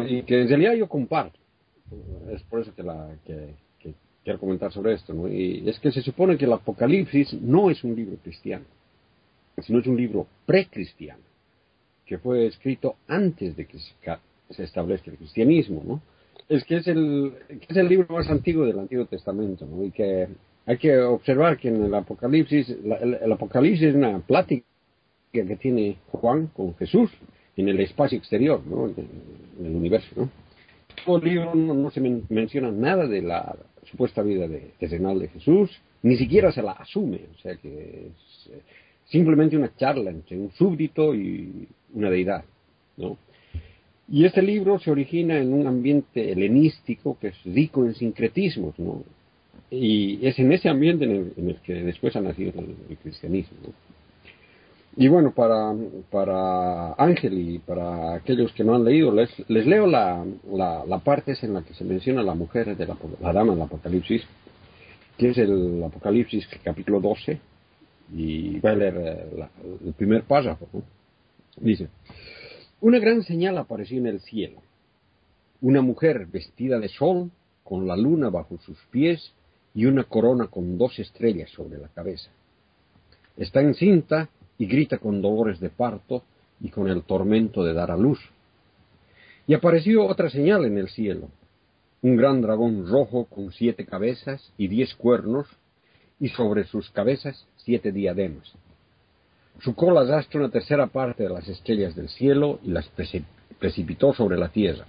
Y 0.09 0.23
que 0.23 0.41
en 0.41 0.47
realidad 0.47 0.73
yo 0.75 0.87
comparto. 0.87 1.37
Es 2.31 2.41
por 2.43 2.61
eso 2.61 2.73
que, 2.73 2.83
la, 2.83 3.09
que, 3.25 3.55
quiero 4.23 4.39
comentar 4.39 4.71
sobre 4.71 4.93
esto, 4.93 5.13
¿no? 5.13 5.27
Y 5.27 5.67
es 5.67 5.77
que 5.79 5.91
se 5.91 6.01
supone 6.01 6.37
que 6.37 6.45
el 6.45 6.53
Apocalipsis 6.53 7.33
no 7.33 7.69
es 7.69 7.83
un 7.83 7.97
libro 7.97 8.15
cristiano, 8.23 8.63
sino 9.61 9.79
es 9.79 9.87
un 9.87 9.97
libro 9.97 10.25
precristiano, 10.45 11.21
que 12.05 12.17
fue 12.17 12.47
escrito 12.47 12.95
antes 13.09 13.57
de 13.57 13.65
que 13.65 13.77
se 13.77 13.93
establezca 14.49 15.11
el 15.11 15.17
cristianismo, 15.17 15.83
¿no? 15.85 16.01
Es 16.49 16.63
que 16.65 16.77
es 16.77 16.87
el, 16.87 17.33
es 17.67 17.75
el 17.75 17.87
libro 17.87 18.07
más 18.15 18.29
antiguo 18.29 18.65
del 18.65 18.79
Antiguo 18.79 19.05
Testamento, 19.05 19.65
¿no? 19.65 19.83
Y 19.83 19.91
que 19.91 20.27
hay 20.65 20.77
que 20.77 20.97
observar 20.99 21.57
que 21.57 21.69
en 21.69 21.83
el 21.83 21.93
Apocalipsis, 21.93 22.69
el, 22.69 23.31
Apocalipsis 23.31 23.89
es 23.89 23.95
una 23.95 24.19
plática 24.19 24.65
que 25.31 25.55
tiene 25.57 25.97
Juan 26.11 26.47
con 26.47 26.75
Jesús 26.75 27.09
en 27.57 27.69
el 27.69 27.79
espacio 27.79 28.17
exterior, 28.17 28.61
¿no? 28.65 28.87
En, 28.87 29.07
el 29.65 29.75
universo, 29.75 30.07
¿no? 30.15 30.29
En 31.05 31.21
el 31.21 31.33
libro 31.33 31.55
no, 31.55 31.91
se 31.91 32.01
menciona 32.01 32.71
nada 32.71 33.07
de 33.07 33.21
la 33.21 33.55
supuesta 33.83 34.21
vida 34.21 34.47
de, 34.47 34.71
de 34.79 35.27
Jesús, 35.33 35.69
ni 36.01 36.17
siquiera 36.17 36.51
se 36.51 36.61
la 36.61 36.71
asume, 36.71 37.21
o 37.33 37.37
sea 37.39 37.55
que 37.55 38.09
simplemente 39.05 39.57
una 39.57 39.75
charla 39.75 40.11
entre 40.11 40.37
un 40.37 40.51
súbdito 40.51 41.13
y 41.13 41.67
una 41.93 42.09
deidad, 42.09 42.43
¿no? 42.97 43.17
Y 44.09 44.25
este 44.25 44.41
libro 44.41 44.79
se 44.79 44.91
origina 44.91 45.37
en 45.37 45.53
un 45.53 45.65
ambiente 45.65 46.31
helenístico 46.31 47.17
que 47.19 47.29
es 47.29 47.43
rico 47.45 47.85
en 47.85 47.95
sincretismos, 47.95 48.77
¿no? 48.77 49.03
Y 49.71 50.25
es 50.25 50.37
en 50.37 50.51
ese 50.51 50.69
ambiente 50.69 51.05
en 51.05 51.49
el, 51.49 51.55
que 51.63 51.73
después 51.73 52.15
ha 52.15 52.21
nacido 52.21 52.51
el, 52.59 52.97
cristianismo. 52.97 53.57
Y 54.95 55.07
bueno, 55.07 55.33
para, 55.33 56.93
Ángel 56.93 57.33
y 57.39 57.59
para 57.59 58.13
aquellos 58.13 58.51
que 58.53 58.63
no 58.63 58.75
han 58.75 58.83
leído, 58.83 59.11
les, 59.11 59.31
les 59.49 59.65
leo 59.65 59.87
la, 59.87 60.23
la, 60.53 60.99
parte 60.99 61.33
en 61.41 61.55
la 61.55 61.63
que 61.63 61.73
se 61.73 61.83
menciona 61.83 62.21
la 62.21 62.35
mujer 62.35 62.77
de 62.77 62.85
la, 62.85 62.95
la 63.19 63.33
dama 63.33 63.53
del 63.53 63.63
Apocalipsis, 63.63 64.21
que 65.17 65.29
es 65.29 65.37
el 65.39 65.83
Apocalipsis 65.83 66.47
capítulo 66.63 66.99
12, 66.99 67.39
y 68.15 68.59
voy 68.59 68.71
a 68.71 68.75
leer 68.75 68.95
eh, 68.99 69.45
el 69.87 69.93
primer 69.93 70.23
párrafo. 70.23 70.67
Dice, 71.57 71.87
una 72.83 72.99
gran 72.99 73.23
señal 73.23 73.57
apareció 73.57 73.97
en 73.97 74.07
el 74.07 74.19
cielo. 74.19 74.61
Una 75.61 75.81
mujer 75.81 76.25
vestida 76.25 76.79
de 76.79 76.89
sol, 76.89 77.31
con 77.63 77.87
la 77.87 77.95
luna 77.95 78.29
bajo 78.29 78.57
sus 78.57 78.77
pies 78.91 79.31
y 79.73 79.85
una 79.85 80.03
corona 80.03 80.47
con 80.47 80.77
dos 80.77 80.99
estrellas 80.99 81.49
sobre 81.51 81.77
la 81.77 81.87
cabeza. 81.87 82.29
Está 83.37 83.61
encinta 83.61 84.27
y 84.57 84.65
grita 84.65 84.97
con 84.97 85.21
dolores 85.21 85.61
de 85.61 85.69
parto 85.69 86.23
y 86.59 86.71
con 86.71 86.89
el 86.89 87.03
tormento 87.03 87.63
de 87.63 87.73
dar 87.73 87.89
a 87.89 87.95
luz. 87.95 88.19
Y 89.47 89.53
apareció 89.53 90.05
otra 90.05 90.29
señal 90.29 90.65
en 90.65 90.77
el 90.77 90.89
cielo, 90.89 91.29
un 92.01 92.17
gran 92.17 92.41
dragón 92.41 92.85
rojo 92.85 93.27
con 93.27 93.53
siete 93.53 93.85
cabezas 93.85 94.51
y 94.57 94.67
diez 94.67 94.93
cuernos, 94.95 95.47
y 96.19 96.27
sobre 96.27 96.65
sus 96.65 96.89
cabezas 96.89 97.47
siete 97.55 97.93
diademas. 97.93 98.53
Su 99.59 99.75
cola 99.75 100.01
arrastra 100.01 100.39
una 100.39 100.49
tercera 100.49 100.87
parte 100.87 101.23
de 101.23 101.29
las 101.29 101.47
estrellas 101.47 101.95
del 101.95 102.09
cielo 102.09 102.59
y 102.63 102.69
las 102.69 102.89
precipitó 103.59 104.13
sobre 104.13 104.37
la 104.37 104.49
tierra. 104.49 104.85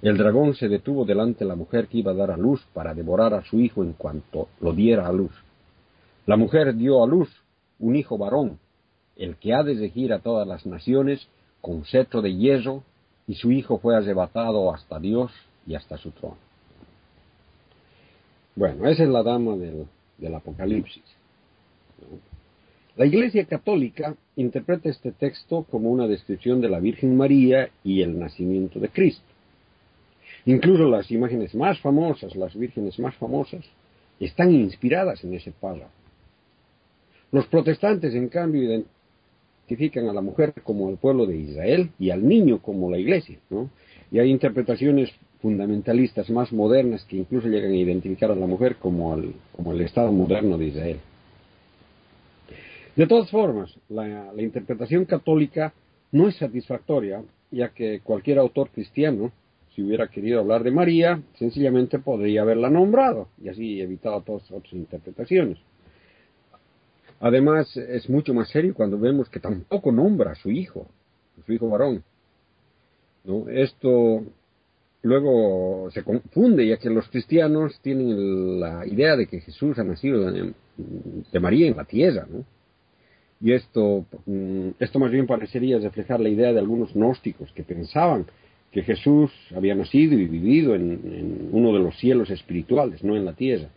El 0.00 0.16
dragón 0.16 0.54
se 0.54 0.68
detuvo 0.68 1.04
delante 1.04 1.40
de 1.40 1.48
la 1.48 1.56
mujer 1.56 1.88
que 1.88 1.98
iba 1.98 2.12
a 2.12 2.14
dar 2.14 2.30
a 2.30 2.36
luz 2.36 2.64
para 2.72 2.94
devorar 2.94 3.34
a 3.34 3.42
su 3.44 3.58
hijo 3.58 3.82
en 3.82 3.94
cuanto 3.94 4.48
lo 4.60 4.72
diera 4.72 5.08
a 5.08 5.12
luz. 5.12 5.32
La 6.26 6.36
mujer 6.36 6.76
dio 6.76 7.02
a 7.02 7.06
luz 7.06 7.28
un 7.80 7.96
hijo 7.96 8.16
varón, 8.18 8.58
el 9.16 9.36
que 9.36 9.54
ha 9.54 9.64
de 9.64 9.74
regir 9.74 10.12
a 10.12 10.20
todas 10.20 10.46
las 10.46 10.66
naciones 10.66 11.26
con 11.60 11.84
cetro 11.84 12.22
de 12.22 12.34
hierro, 12.34 12.84
y 13.26 13.34
su 13.34 13.50
hijo 13.50 13.78
fue 13.78 13.96
arrebatado 13.96 14.72
hasta 14.72 14.98
Dios 14.98 15.32
y 15.66 15.74
hasta 15.74 15.98
su 15.98 16.12
trono. 16.12 16.38
Bueno, 18.54 18.88
esa 18.88 19.02
es 19.02 19.08
la 19.08 19.22
dama 19.22 19.56
del, 19.56 19.86
del 20.16 20.34
Apocalipsis. 20.34 21.02
La 22.98 23.06
Iglesia 23.06 23.44
Católica 23.44 24.16
interpreta 24.34 24.88
este 24.88 25.12
texto 25.12 25.62
como 25.70 25.88
una 25.88 26.08
descripción 26.08 26.60
de 26.60 26.68
la 26.68 26.80
Virgen 26.80 27.16
María 27.16 27.70
y 27.84 28.02
el 28.02 28.18
nacimiento 28.18 28.80
de 28.80 28.88
Cristo. 28.88 29.22
Incluso 30.46 30.88
las 30.88 31.08
imágenes 31.12 31.54
más 31.54 31.78
famosas, 31.78 32.34
las 32.34 32.56
vírgenes 32.56 32.98
más 32.98 33.14
famosas, 33.14 33.64
están 34.18 34.52
inspiradas 34.52 35.22
en 35.22 35.32
ese 35.32 35.52
párrafo. 35.52 35.92
Los 37.30 37.46
protestantes, 37.46 38.16
en 38.16 38.28
cambio, 38.28 38.64
identifican 38.64 40.08
a 40.08 40.12
la 40.12 40.20
mujer 40.20 40.54
como 40.64 40.90
el 40.90 40.96
pueblo 40.96 41.24
de 41.24 41.36
Israel 41.36 41.90
y 42.00 42.10
al 42.10 42.26
niño 42.26 42.60
como 42.60 42.90
la 42.90 42.98
iglesia, 42.98 43.38
Y 44.10 44.18
hay 44.18 44.28
interpretaciones 44.28 45.12
fundamentalistas 45.40 46.30
más 46.30 46.52
modernas 46.52 47.04
que 47.04 47.18
incluso 47.18 47.46
llegan 47.46 47.70
a 47.70 47.76
identificar 47.76 48.32
a 48.32 48.34
la 48.34 48.46
mujer 48.48 48.74
como 48.74 49.16
como 49.54 49.72
el 49.72 49.82
Estado 49.82 50.10
moderno 50.10 50.58
de 50.58 50.66
Israel. 50.66 50.98
De 52.98 53.06
todas 53.06 53.30
formas, 53.30 53.72
la, 53.90 54.32
interpretación 54.38 55.04
católica 55.04 55.72
no 56.10 56.26
es 56.26 56.36
satisfactoria, 56.36 57.22
ya 57.48 57.68
que 57.68 58.00
cualquier 58.00 58.40
autor 58.40 58.70
cristiano, 58.70 59.30
si 59.72 59.84
hubiera 59.84 60.08
querido 60.08 60.40
hablar 60.40 60.64
de 60.64 60.72
María, 60.72 61.22
sencillamente 61.38 62.00
podría 62.00 62.42
haberla 62.42 62.70
nombrado 62.70 63.28
y 63.40 63.50
así 63.50 63.80
evitado 63.80 64.20
todas 64.22 64.50
otras 64.50 64.72
interpretaciones. 64.72 65.58
Además, 67.20 67.76
es 67.76 68.10
mucho 68.10 68.34
más 68.34 68.48
serio 68.48 68.74
cuando 68.74 68.98
vemos 68.98 69.28
que 69.28 69.38
tampoco 69.38 69.92
nombra 69.92 70.32
a 70.32 70.34
su 70.34 70.50
hijo, 70.50 70.88
a 71.40 71.46
su 71.46 71.52
hijo 71.52 71.68
varón. 71.68 72.02
Esto 73.48 74.24
luego 75.02 75.88
se 75.92 76.02
confunde, 76.02 76.66
ya 76.66 76.78
que 76.78 76.90
los 76.90 77.08
cristianos 77.10 77.78
tienen 77.80 78.58
la 78.58 78.84
idea 78.88 79.14
de 79.14 79.28
que 79.28 79.40
Jesús 79.40 79.78
ha 79.78 79.84
nacido 79.84 80.32
de 80.32 81.40
María 81.40 81.68
en 81.68 81.76
la 81.76 81.84
tierra, 81.84 82.26
¿no? 82.28 82.57
Y 83.40 83.52
esto, 83.52 84.04
mm, 84.26 84.70
esto 84.80 84.98
más 84.98 85.10
bien 85.10 85.26
parecería 85.26 85.78
reflejar 85.78 86.20
la 86.20 86.28
idea 86.28 86.52
de 86.52 86.58
algunos 86.58 86.92
gnósticos 86.94 87.52
que 87.52 87.62
pensaban 87.62 88.26
que 88.72 88.82
Jesús 88.82 89.30
había 89.54 89.74
nacido 89.74 90.18
y 90.18 90.26
vivido 90.26 90.74
en, 90.74 91.48
uno 91.52 91.72
de 91.72 91.78
los 91.78 91.96
cielos 91.98 92.30
espirituales, 92.30 93.02
no 93.02 93.16
en 93.16 93.24
la 93.24 93.32
tierra, 93.32 93.68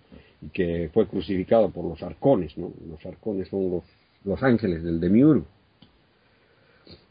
y 0.42 0.50
que 0.50 0.90
fue 0.94 1.08
crucificado 1.08 1.70
por 1.70 1.86
los 1.86 2.02
arcones, 2.04 2.58
¿no? 2.58 2.74
Los 2.90 3.06
arcones 3.06 3.48
son 3.48 3.82
los, 4.26 4.44
ángeles 4.44 4.84
del 4.84 5.00
demiurgo. 5.00 5.46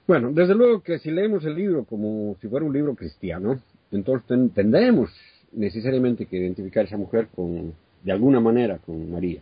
Bueno, 0.07 0.33
desde 0.33 0.55
luego 0.55 0.83
que 0.83 0.99
si 0.99 1.11
leemos 1.11 1.45
el 1.45 1.55
libro 1.55 1.85
como 1.85 2.37
si 2.41 2.49
fuera 2.49 2.67
un 2.67 2.73
libro 2.73 2.95
cristiano, 2.95 3.61
entonces 3.93 4.27
tendremos 4.55 5.11
necesariamente 5.53 6.27
que 6.27 6.37
identificar 6.37 6.85
a 6.85 6.89
esa 6.89 6.97
mujer 6.97 7.29
con, 7.35 7.73
de 8.03 8.13
alguna 8.13 8.41
manera 8.41 8.79
con 8.79 9.11
María. 9.11 9.41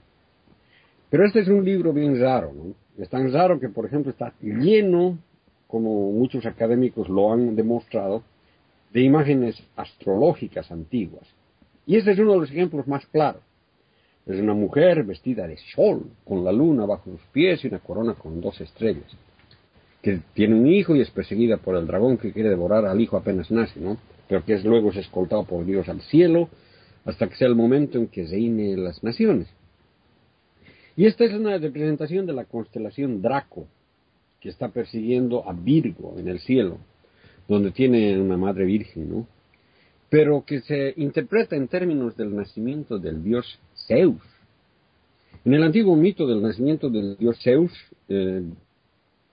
Pero 1.11 1.25
este 1.27 1.41
es 1.41 1.49
un 1.49 1.65
libro 1.65 1.93
bien 1.93 2.21
raro, 2.21 2.53
¿no? 2.53 2.75
Es 3.03 3.09
tan 3.09 3.33
raro 3.33 3.59
que, 3.59 3.69
por 3.69 3.87
ejemplo, 3.87 4.11
está 4.11 4.33
lleno, 4.41 5.19
como 5.67 6.13
muchos 6.13 6.45
académicos 6.47 7.09
lo 7.09 7.33
han 7.33 7.57
demostrado, 7.57 8.23
de 8.93 9.03
imágenes 9.03 9.63
astrológicas 9.77 10.71
antiguas. 10.71 11.27
Y 11.87 11.97
este 11.97 12.13
es 12.13 12.19
uno 12.19 12.33
de 12.33 12.41
los 12.41 12.51
ejemplos 12.51 12.87
más 12.87 13.07
claros. 13.07 13.43
Es 14.27 14.39
una 14.41 14.53
mujer 14.53 15.05
vestida 15.05 15.47
de 15.47 15.57
sol, 15.75 16.05
con 16.25 16.45
la 16.45 16.53
luna 16.53 16.85
bajo 16.85 17.11
sus 17.11 17.23
pies 17.33 17.65
y 17.65 17.69
una 17.69 17.79
corona 17.79 18.15
con 18.15 18.41
dos 18.43 18.61
estrellas, 18.61 19.11
que 20.03 20.21
tiene 20.35 20.55
un 20.55 20.67
hijo 20.67 20.95
y 20.95 21.01
es 21.01 21.11
perseguida 21.11 21.57
por 21.57 21.77
el 21.77 21.87
dragón 21.87 22.19
que 22.19 22.33
quiere 22.33 22.51
devorar 22.51 22.85
al 22.85 23.01
hijo 23.01 23.17
apenas 23.17 23.51
nace, 23.51 23.81
¿no? 23.81 23.97
Pero 24.29 24.45
que 24.45 24.55
es 24.55 24.65
luego 24.65 24.91
es 24.91 24.99
escoltado 24.99 25.45
por 25.45 25.65
Dios 25.65 25.89
al 25.89 26.03
cielo 26.03 26.51
hasta 27.07 27.27
que 27.27 27.37
sea 27.37 27.49
el 27.49 27.55
momento 27.55 27.97
en 27.97 28.09
que 28.09 28.27
reine 28.27 28.77
las 28.77 29.03
naciones. 29.03 29.49
Y 30.99 31.07
esta 31.07 31.25
es 31.25 31.33
una 31.33 31.57
representación 31.57 32.27
de 32.27 32.33
la 32.33 32.45
constelación 32.45 33.23
Draco, 33.23 33.69
que 34.41 34.49
está 34.49 34.71
persiguiendo 34.71 35.49
a 35.49 35.53
Virgo 35.53 36.17
en 36.19 36.27
el 36.27 36.41
cielo, 36.41 36.79
donde 37.47 37.71
tiene 37.71 38.21
una 38.21 38.37
madre 38.37 38.65
virgen, 38.65 39.09
¿no? 39.09 39.29
Pero 40.11 40.43
que 40.45 40.61
se 40.61 40.95
interpreta 40.97 41.55
en 41.55 41.69
términos 41.69 42.17
del 42.17 42.35
nacimiento 42.35 42.99
del 42.99 43.23
dios 43.23 43.61
Zeus. 43.87 44.21
En 45.45 45.55
el 45.55 45.63
antiguo 45.63 45.95
mito 45.95 46.27
del 46.27 46.43
nacimiento 46.43 46.91
del 46.91 47.17
dios 47.17 47.39
Zeus, 47.45 47.71
eh, 48.09 48.43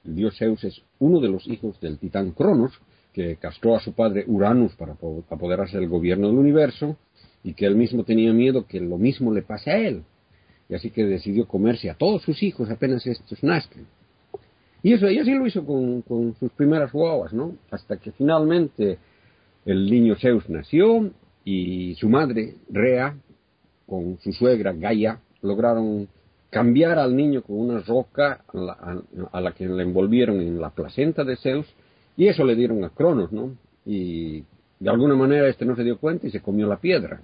el 0.06 0.16
dios 0.16 0.38
Zeus 0.38 0.64
es 0.66 0.80
uno 1.00 1.20
de 1.20 1.30
los 1.30 1.48
hijos 1.48 1.82
del 1.82 1.98
titán 1.98 2.30
Cronos, 2.34 2.80
que 3.12 3.38
castró 3.38 3.76
a 3.76 3.80
su 3.80 3.94
padre 3.94 4.24
Uranus 4.28 4.76
para 4.76 4.92
apoderarse 4.92 5.80
del 5.80 5.90
gobierno 5.90 6.28
del 6.28 6.38
universo, 6.38 6.96
y 7.44 7.56
que 7.56 7.66
él 7.66 7.76
mismo 7.76 8.04
tenía 8.04 8.32
miedo 8.34 8.68
que 8.68 8.80
lo 8.80 9.00
mismo 9.00 9.34
le 9.34 9.42
pase 9.42 9.72
a 9.72 9.80
él 9.80 10.04
y 10.70 10.76
así 10.76 10.90
que 10.90 11.06
decidió 11.06 11.48
comerse 11.48 11.90
a 11.90 11.96
todos 11.96 12.24
sus 12.24 12.42
hijos 12.42 12.70
apenas 12.70 13.06
estos 13.06 13.44
nazcan. 13.44 13.86
Y 14.82 14.94
eso, 14.94 15.10
y 15.10 15.18
así 15.18 15.34
lo 15.34 15.48
hizo 15.48 15.66
con, 15.66 16.36
sus 16.40 16.52
primeras 16.52 16.92
guaguas, 16.92 17.34
¿no? 17.34 17.56
Hasta 17.72 17.98
que 17.98 18.12
finalmente 18.12 19.00
el 19.66 19.90
niño 19.90 20.16
Zeus 20.16 20.48
nació 20.48 21.10
y 21.44 21.96
su 21.96 22.08
madre, 22.08 22.56
Rea, 22.70 23.16
con 23.88 24.20
su 24.20 24.32
suegra 24.32 24.74
Gaia, 24.74 25.20
lograron 25.42 26.08
cambiar 26.50 27.00
al 27.00 27.16
niño 27.16 27.42
con 27.42 27.58
una 27.58 27.80
roca 27.82 28.44
a 28.48 28.58
la, 28.58 29.04
a 29.32 29.42
la, 29.42 29.52
que 29.54 29.68
le 29.68 29.84
envolvieron 29.84 30.40
en 30.40 30.62
la 30.62 30.70
placenta 30.70 31.24
de 31.24 31.36
Zeus 31.38 31.66
y 32.16 32.28
eso 32.28 32.44
le 32.44 32.56
dieron 32.56 32.84
a 32.84 32.90
Cronos, 32.90 33.32
¿no? 33.32 33.56
Y 33.86 34.44
de 34.80 34.90
alguna 34.90 35.16
manera 35.16 35.48
este 35.48 35.66
no 35.66 35.76
se 35.76 35.84
dio 35.84 35.98
cuenta 35.98 36.28
y 36.28 36.32
se 36.32 36.42
comió 36.42 36.68
la 36.68 36.78
piedra. 36.78 37.22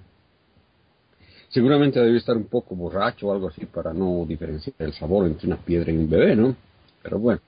Seguramente 1.52 2.00
debe 2.00 2.16
estar 2.16 2.36
un 2.36 2.46
poco 2.46 2.74
borracho 2.74 3.28
o 3.28 3.32
algo 3.32 3.48
así 3.48 3.66
para 3.66 3.92
no 3.92 4.24
diferenciar 4.26 4.74
el 4.78 4.94
sabor 4.94 5.26
entre 5.26 5.46
una 5.46 5.58
piedra 5.58 5.92
y 5.92 5.96
un 5.96 6.08
bebé, 6.08 6.34
¿no? 6.34 6.56
Pero 7.02 7.18
bueno, 7.18 7.40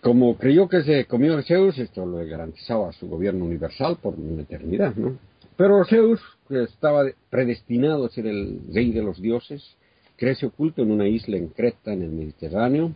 como 0.00 0.36
creyó 0.38 0.66
que 0.66 0.82
se 0.82 1.04
comió 1.04 1.40
Zeus, 1.42 1.78
esto 1.78 2.06
le 2.06 2.26
garantizaba 2.26 2.90
su 2.92 3.06
gobierno 3.06 3.44
universal 3.44 3.98
por 4.00 4.14
una 4.14 4.42
eternidad, 4.42 4.94
¿no? 4.94 5.18
Pero 5.58 5.84
Zeus, 5.84 6.20
que 6.48 6.62
estaba 6.62 7.04
predestinado 7.28 8.06
a 8.06 8.08
ser 8.08 8.26
el 8.26 8.60
rey 8.72 8.92
de 8.92 9.02
los 9.02 9.20
dioses, 9.20 9.76
crece 10.16 10.46
oculto 10.46 10.80
en 10.80 10.90
una 10.90 11.06
isla 11.06 11.36
en 11.36 11.48
Creta, 11.48 11.92
en 11.92 12.02
el 12.02 12.10
Mediterráneo, 12.10 12.94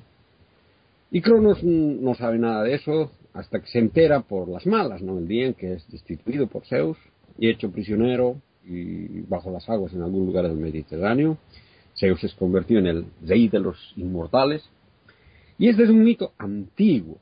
y 1.11 1.21
Cronos 1.21 1.63
no 1.63 2.15
sabe 2.15 2.39
nada 2.39 2.63
de 2.63 2.75
eso 2.75 3.13
hasta 3.35 3.61
que 3.61 3.67
se 3.67 3.81
entera 3.81 4.21
por 4.21 4.49
las 4.49 4.67
malas, 4.67 5.03
¿no? 5.03 5.19
El 5.19 5.29
día 5.29 5.47
en 5.47 5.55
que 5.55 5.75
es 5.75 5.87
destituido 5.91 6.47
por 6.47 6.65
Zeus 6.65 6.97
y 7.39 7.51
hecho 7.51 7.71
prisionero 7.71 8.37
y 8.67 9.21
bajo 9.23 9.51
las 9.51 9.69
aguas 9.69 9.93
en 9.93 10.03
algún 10.03 10.27
lugar 10.27 10.47
del 10.47 10.57
Mediterráneo. 10.57 11.39
Zeus 11.99 12.21
se 12.21 12.29
convirtió 12.37 12.79
en 12.79 12.87
el 12.87 13.07
rey 13.23 13.49
de 13.49 13.61
los 13.61 13.93
inmortales 13.97 14.69
Y 15.59 15.69
este 15.69 15.85
es 15.85 15.91
un 15.91 16.03
mito 16.03 16.33
antiguo. 16.39 17.19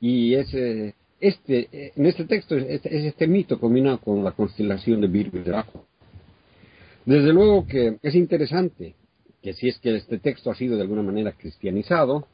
Y 0.00 0.34
ese, 0.34 0.94
este, 1.20 1.92
en 1.96 2.06
este 2.06 2.24
texto 2.24 2.56
es, 2.56 2.84
este 2.84 3.26
mito 3.26 3.58
combinado 3.58 4.00
con 4.00 4.22
la 4.22 4.32
constelación 4.32 5.00
de 5.00 5.08
Virgo 5.08 5.38
y 5.38 5.42
Draco. 5.42 5.84
Desde 7.04 7.32
luego 7.32 7.66
que 7.66 7.98
es 8.02 8.14
interesante 8.14 8.94
que 9.42 9.54
si 9.54 9.68
es 9.68 9.78
que 9.78 9.96
este 9.96 10.18
texto 10.18 10.50
ha 10.50 10.54
sido 10.54 10.76
de 10.76 10.82
alguna 10.82 11.02
manera 11.02 11.32
cristianizado, 11.32 12.26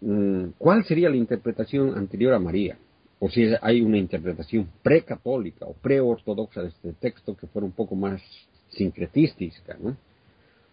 mm, 0.00 0.46
¿cuál 0.58 0.84
sería 0.84 1.10
la 1.10 1.16
interpretación 1.16 1.96
anterior 1.96 2.34
a 2.34 2.40
María? 2.40 2.78
O 3.24 3.30
si 3.30 3.42
hay 3.62 3.80
una 3.80 3.96
interpretación 3.96 4.68
precatólica 4.82 5.64
o 5.64 5.72
preortodoxa 5.72 6.60
de 6.60 6.68
este 6.68 6.92
texto 6.92 7.34
que 7.34 7.46
fuera 7.46 7.64
un 7.64 7.72
poco 7.72 7.96
más 7.96 8.20
sincretística, 8.68 9.78
¿no? 9.80 9.96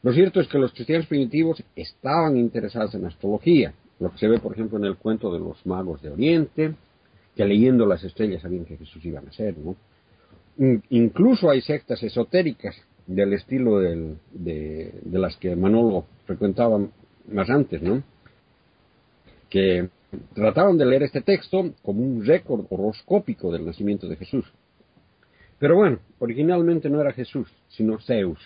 Lo 0.04 0.12
cierto 0.12 0.42
es 0.42 0.50
que 0.50 0.58
los 0.58 0.74
cristianos 0.74 1.08
primitivos 1.08 1.64
estaban 1.78 2.36
interesados 2.36 2.94
en 2.96 3.06
astrología, 3.06 3.74
lo 4.02 4.12
que 4.12 4.18
se 4.18 4.28
ve, 4.28 4.40
por 4.40 4.52
ejemplo, 4.52 4.78
en 4.78 4.84
el 4.84 4.98
cuento 4.98 5.32
de 5.32 5.40
los 5.40 5.66
magos 5.66 6.02
de 6.02 6.10
Oriente, 6.10 6.76
que 7.38 7.46
leyendo 7.46 7.86
las 7.86 8.04
estrellas 8.04 8.42
sabían 8.42 8.66
que 8.66 8.76
Jesús 8.76 9.06
iba 9.06 9.20
a 9.20 9.24
nacer, 9.24 9.56
¿no? 9.58 9.78
Incluso 10.90 11.50
hay 11.50 11.62
sectas 11.62 12.04
esotéricas 12.04 12.76
del 13.08 13.32
estilo 13.32 13.80
de, 13.80 14.18
de, 14.34 15.20
las 15.20 15.38
que 15.38 15.56
Manolo 15.56 16.06
frecuentaba 16.26 16.86
más 17.32 17.50
antes, 17.50 17.82
¿no? 17.82 18.04
Que 19.50 19.88
trataban 20.34 20.78
de 20.78 20.86
leer 20.86 21.04
este 21.04 21.22
texto 21.22 21.74
como 21.82 22.02
un 22.02 22.26
récord 22.26 22.66
horoscópico 22.70 23.52
del 23.52 23.66
nacimiento 23.66 24.08
de 24.08 24.16
Jesús. 24.16 24.46
Pero 25.60 25.76
bueno, 25.76 26.00
originalmente 26.20 26.90
no 26.90 27.00
era 27.00 27.14
Jesús, 27.14 27.48
sino 27.70 28.00
Zeus, 28.00 28.40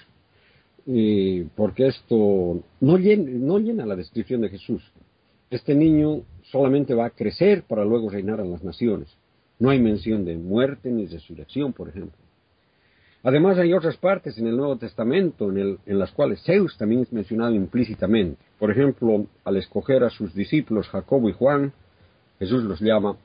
porque 1.56 1.88
esto 1.88 2.62
no 2.82 2.98
llena, 2.98 3.30
no 3.32 3.58
llena 3.60 3.86
la 3.86 3.96
descripción 3.96 4.42
de 4.42 4.50
Jesús. 4.50 4.84
Este 5.50 5.76
niño 5.76 6.24
solamente 6.52 6.94
va 6.94 7.06
a 7.06 7.12
crecer 7.12 7.64
para 7.64 7.86
luego 7.86 8.10
reinar 8.10 8.40
en 8.40 8.52
las 8.52 8.64
naciones. 8.64 9.16
No 9.60 9.70
hay 9.70 9.80
mención 9.80 10.26
de 10.26 10.36
muerte 10.36 10.90
ni 10.92 11.06
resurrección, 11.06 11.72
por 11.72 11.88
ejemplo. 11.88 12.25
Además 13.26 13.58
hay 13.58 13.74
otras 13.74 13.98
partes 13.98 14.38
en 14.38 14.46
el 14.46 14.56
Nuevo 14.56 14.78
Testamento 14.78 15.50
en, 15.50 15.80
las 15.88 16.12
cuales 16.12 16.44
Zeus 16.44 16.78
también 16.78 17.02
es 17.02 17.12
mencionado 17.12 17.56
implícitamente. 17.56 18.38
Por 18.60 18.70
ejemplo, 18.70 19.26
al 19.44 19.58
escoger 19.58 20.04
a 20.04 20.12
sus 20.12 20.32
discípulos 20.36 20.88
Jacobo 20.90 21.28
y 21.28 21.34
Juan, 21.34 21.74
Jesús 22.38 22.64
los 22.64 22.80
llama 22.80 23.18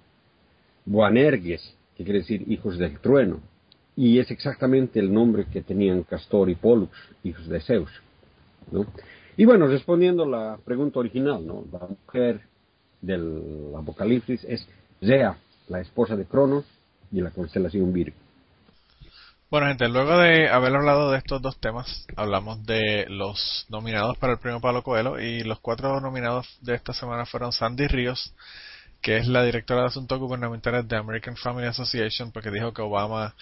Boanerges, 0.86 1.76
que 1.94 2.04
quiere 2.04 2.20
decir 2.20 2.50
hijos 2.50 2.78
del 2.78 2.98
trueno, 2.98 3.40
y 3.94 4.18
es 4.18 4.30
exactamente 4.30 4.98
el 5.00 5.12
nombre 5.12 5.44
que 5.52 5.60
tenían 5.60 6.02
Castor 6.04 6.48
y 6.48 6.54
Pollux, 6.54 6.96
hijos 7.22 7.46
de 7.46 7.60
Zeus. 7.60 7.90
Y 9.36 9.44
bueno, 9.44 9.66
respondiendo 9.66 10.22
a 10.22 10.28
la 10.28 10.58
pregunta 10.64 10.98
original, 10.98 11.46
¿no? 11.46 11.66
la 11.70 11.86
mujer 11.86 12.40
del 13.02 13.74
Apocalipsis 13.76 14.44
es 14.44 14.66
Zea, 15.04 15.36
la 15.68 15.80
esposa 15.82 16.16
de 16.16 16.24
Cronos 16.24 16.64
y 17.12 17.20
la 17.20 17.32
constelación 17.32 17.92
Virgo. 17.92 18.16
Bueno, 19.50 19.66
gente, 19.66 19.88
luego 19.88 20.16
de 20.18 20.48
haber 20.48 20.76
hablado 20.76 21.10
de 21.10 21.18
estos 21.18 21.42
dos 21.42 21.58
temas, 21.58 22.06
hablamos 22.14 22.64
de 22.66 23.06
los 23.08 23.66
nominados 23.68 24.16
para 24.16 24.34
el 24.34 24.38
premio 24.38 24.60
Pablo 24.60 24.84
Coelho 24.84 25.18
y 25.18 25.42
los 25.42 25.58
cuatro 25.58 26.00
nominados 26.00 26.46
de 26.60 26.76
esta 26.76 26.92
semana 26.92 27.26
fueron 27.26 27.52
Sandy 27.52 27.88
Ríos, 27.88 28.32
que 29.02 29.16
es 29.16 29.26
la 29.26 29.42
directora 29.42 29.80
de 29.80 29.86
Asuntos 29.88 30.20
Gubernamentales 30.20 30.86
de 30.86 30.96
American 30.96 31.36
Family 31.36 31.66
Association, 31.66 32.30
porque 32.30 32.52
dijo 32.52 32.72
que 32.72 32.82
Obama 32.82 33.34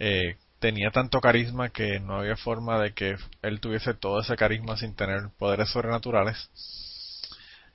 eh, 0.00 0.38
tenía 0.58 0.90
tanto 0.90 1.20
carisma 1.20 1.68
que 1.70 2.00
no 2.00 2.16
había 2.18 2.36
forma 2.36 2.80
de 2.82 2.92
que 2.92 3.14
él 3.42 3.60
tuviese 3.60 3.94
todo 3.94 4.20
ese 4.20 4.34
carisma 4.34 4.76
sin 4.76 4.96
tener 4.96 5.28
poderes 5.38 5.70
sobrenaturales. 5.70 6.50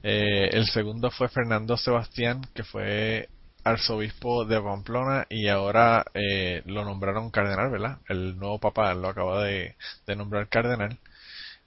Eh, 0.03 0.49
el 0.51 0.65
segundo 0.65 1.11
fue 1.11 1.29
Fernando 1.29 1.77
Sebastián, 1.77 2.41
que 2.53 2.63
fue 2.65 3.29
arzobispo 3.63 4.45
de 4.45 4.61
Pamplona 4.61 5.25
y 5.29 5.47
ahora 5.47 6.05
eh, 6.13 6.61
lo 6.65 6.85
nombraron 6.85 7.31
cardenal, 7.31 7.69
¿verdad? 7.69 7.99
El 8.07 8.37
nuevo 8.37 8.59
papa 8.59 8.93
lo 8.93 9.09
acaba 9.09 9.43
de, 9.43 9.75
nombrar 10.15 10.47
cardenal. 10.49 10.97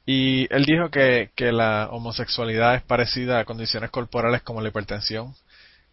Y 0.05 0.53
él 0.55 0.65
dijo 0.65 0.91
que, 0.91 1.31
que, 1.37 1.53
la 1.53 1.89
homosexualidad 1.91 2.75
es 2.75 2.83
parecida 2.83 3.39
a 3.39 3.45
condiciones 3.45 3.91
corporales 3.91 4.43
como 4.43 4.61
la 4.61 4.69
hipertensión 4.69 5.35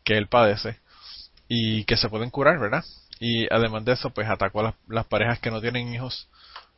que 0.03 0.17
él 0.17 0.27
padece 0.27 0.79
y 1.47 1.83
que 1.85 1.97
se 1.97 2.09
pueden 2.09 2.29
curar, 2.29 2.59
¿verdad? 2.59 2.83
Y 3.19 3.51
además 3.53 3.83
de 3.83 3.93
eso, 3.93 4.11
pues 4.11 4.29
atacó 4.29 4.61
a 4.61 4.75
las, 4.87 5.05
parejas 5.07 5.39
que 5.39 5.51
no 5.51 5.59
tienen 5.59 5.93
hijos 5.93 6.29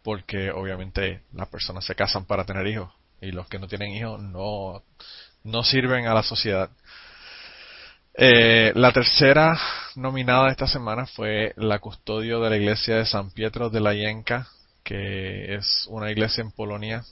porque 0.03 0.49
obviamente 0.51 1.21
las 1.33 1.47
personas 1.49 1.85
se 1.85 1.93
casan 1.93 2.25
para 2.25 2.45
tener 2.45 2.65
hijos 2.65 2.91
y 3.21 3.31
los 3.31 3.47
que 3.47 3.59
no 3.59 3.67
tienen 3.67 3.91
hijos 3.91 4.19
no, 4.19 4.81
no 5.43 5.63
sirven 5.63 6.07
a 6.07 6.15
la 6.15 6.23
sociedad. 6.23 6.71
Eh, 8.13 8.73
la 8.75 8.91
tercera 8.91 9.57
nominada 9.95 10.49
esta 10.49 10.67
semana 10.67 11.05
fue 11.05 11.53
la 11.55 11.79
custodio 11.79 12.41
de 12.41 12.49
la 12.49 12.57
iglesia 12.57 12.97
de 12.97 13.05
San 13.05 13.31
Pietro 13.31 13.69
de 13.69 13.79
la 13.79 13.93
Yenka, 13.93 14.47
que 14.83 15.55
es 15.55 15.87
una 15.89 16.11
iglesia 16.11 16.41
en 16.41 16.51
Polonia 16.51 17.03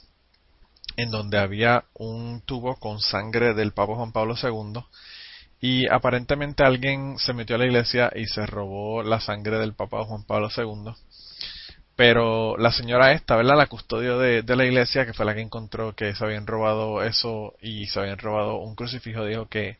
en 0.96 1.10
donde 1.10 1.38
había 1.38 1.84
un 1.94 2.42
tubo 2.42 2.76
con 2.76 3.00
sangre 3.00 3.54
del 3.54 3.72
Papa 3.72 3.94
Juan 3.94 4.12
Pablo 4.12 4.34
II 4.42 4.82
y 5.60 5.86
aparentemente 5.90 6.64
alguien 6.64 7.18
se 7.18 7.32
metió 7.32 7.56
a 7.56 7.60
la 7.60 7.66
iglesia 7.66 8.12
y 8.14 8.26
se 8.26 8.44
robó 8.44 9.02
la 9.02 9.20
sangre 9.20 9.58
del 9.58 9.74
Papa 9.74 10.04
Juan 10.04 10.24
Pablo 10.24 10.50
II. 10.54 10.92
Pero 11.96 12.56
la 12.58 12.72
señora 12.72 13.12
esta, 13.12 13.36
¿verdad? 13.36 13.56
La 13.56 13.66
custodio 13.66 14.18
de, 14.18 14.42
de 14.42 14.56
la 14.56 14.64
iglesia, 14.64 15.06
que 15.06 15.14
fue 15.14 15.26
la 15.26 15.34
que 15.34 15.40
encontró 15.40 15.94
que 15.94 16.14
se 16.14 16.24
habían 16.24 16.46
robado 16.46 17.02
eso 17.02 17.54
y 17.62 17.86
se 17.86 18.00
habían 18.00 18.18
robado 18.18 18.56
un 18.56 18.74
crucifijo, 18.74 19.24
dijo 19.24 19.48
que 19.48 19.78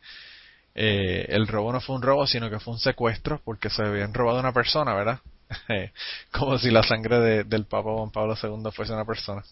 eh, 0.75 1.25
el 1.29 1.47
robo 1.47 1.71
no 1.73 1.81
fue 1.81 1.95
un 1.95 2.01
robo, 2.01 2.27
sino 2.27 2.49
que 2.49 2.59
fue 2.59 2.73
un 2.73 2.79
secuestro 2.79 3.41
porque 3.43 3.69
se 3.69 3.83
habían 3.83 4.13
robado 4.13 4.39
una 4.39 4.53
persona, 4.53 4.93
¿verdad? 4.93 5.19
Como 6.31 6.57
si 6.59 6.71
la 6.71 6.83
sangre 6.83 7.43
del 7.43 7.65
Papa 7.65 7.91
Juan 7.93 8.11
Pablo 8.11 8.35
II 8.41 8.71
fuese 8.71 8.93
una 8.93 9.05
persona. 9.05 9.43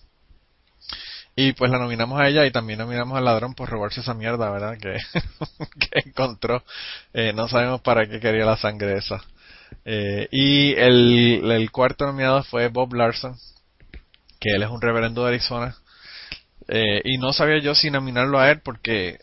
Y 1.36 1.54
pues 1.54 1.72
la 1.72 1.80
nominamos 1.80 2.20
a 2.20 2.28
ella 2.28 2.46
y 2.46 2.52
también 2.52 2.80
nominamos 2.80 3.18
al 3.18 3.24
ladrón 3.24 3.54
por 3.54 3.70
robarse 3.70 4.02
esa 4.02 4.14
mierda, 4.14 4.50
¿verdad? 4.50 4.78
Que, 5.80 6.00
encontró. 6.06 6.64
Eh, 7.14 7.32
no 7.34 7.48
sabemos 7.48 7.82
para 7.82 8.08
qué 8.08 8.20
quería 8.20 8.46
la 8.46 8.58
sangre 8.58 8.98
esa. 8.98 9.24
Eh, 9.86 10.28
y 10.32 10.74
el, 10.74 11.50
el 11.50 11.72
cuarto 11.72 12.06
nominado 12.06 12.44
fue 12.44 12.68
Bob 12.68 12.94
Larson, 12.94 13.38
que 14.40 14.50
él 14.56 14.64
es 14.64 14.70
un 14.70 14.82
reverendo 14.82 15.24
de 15.24 15.30
Arizona. 15.30 15.78
Eh, 16.68 17.02
y 17.06 17.18
no 17.18 17.34
sabía 17.34 17.60
yo 17.60 17.74
si 17.74 17.90
nominarlo 17.90 18.40
a 18.40 18.52
él 18.52 18.62
porque 18.62 19.20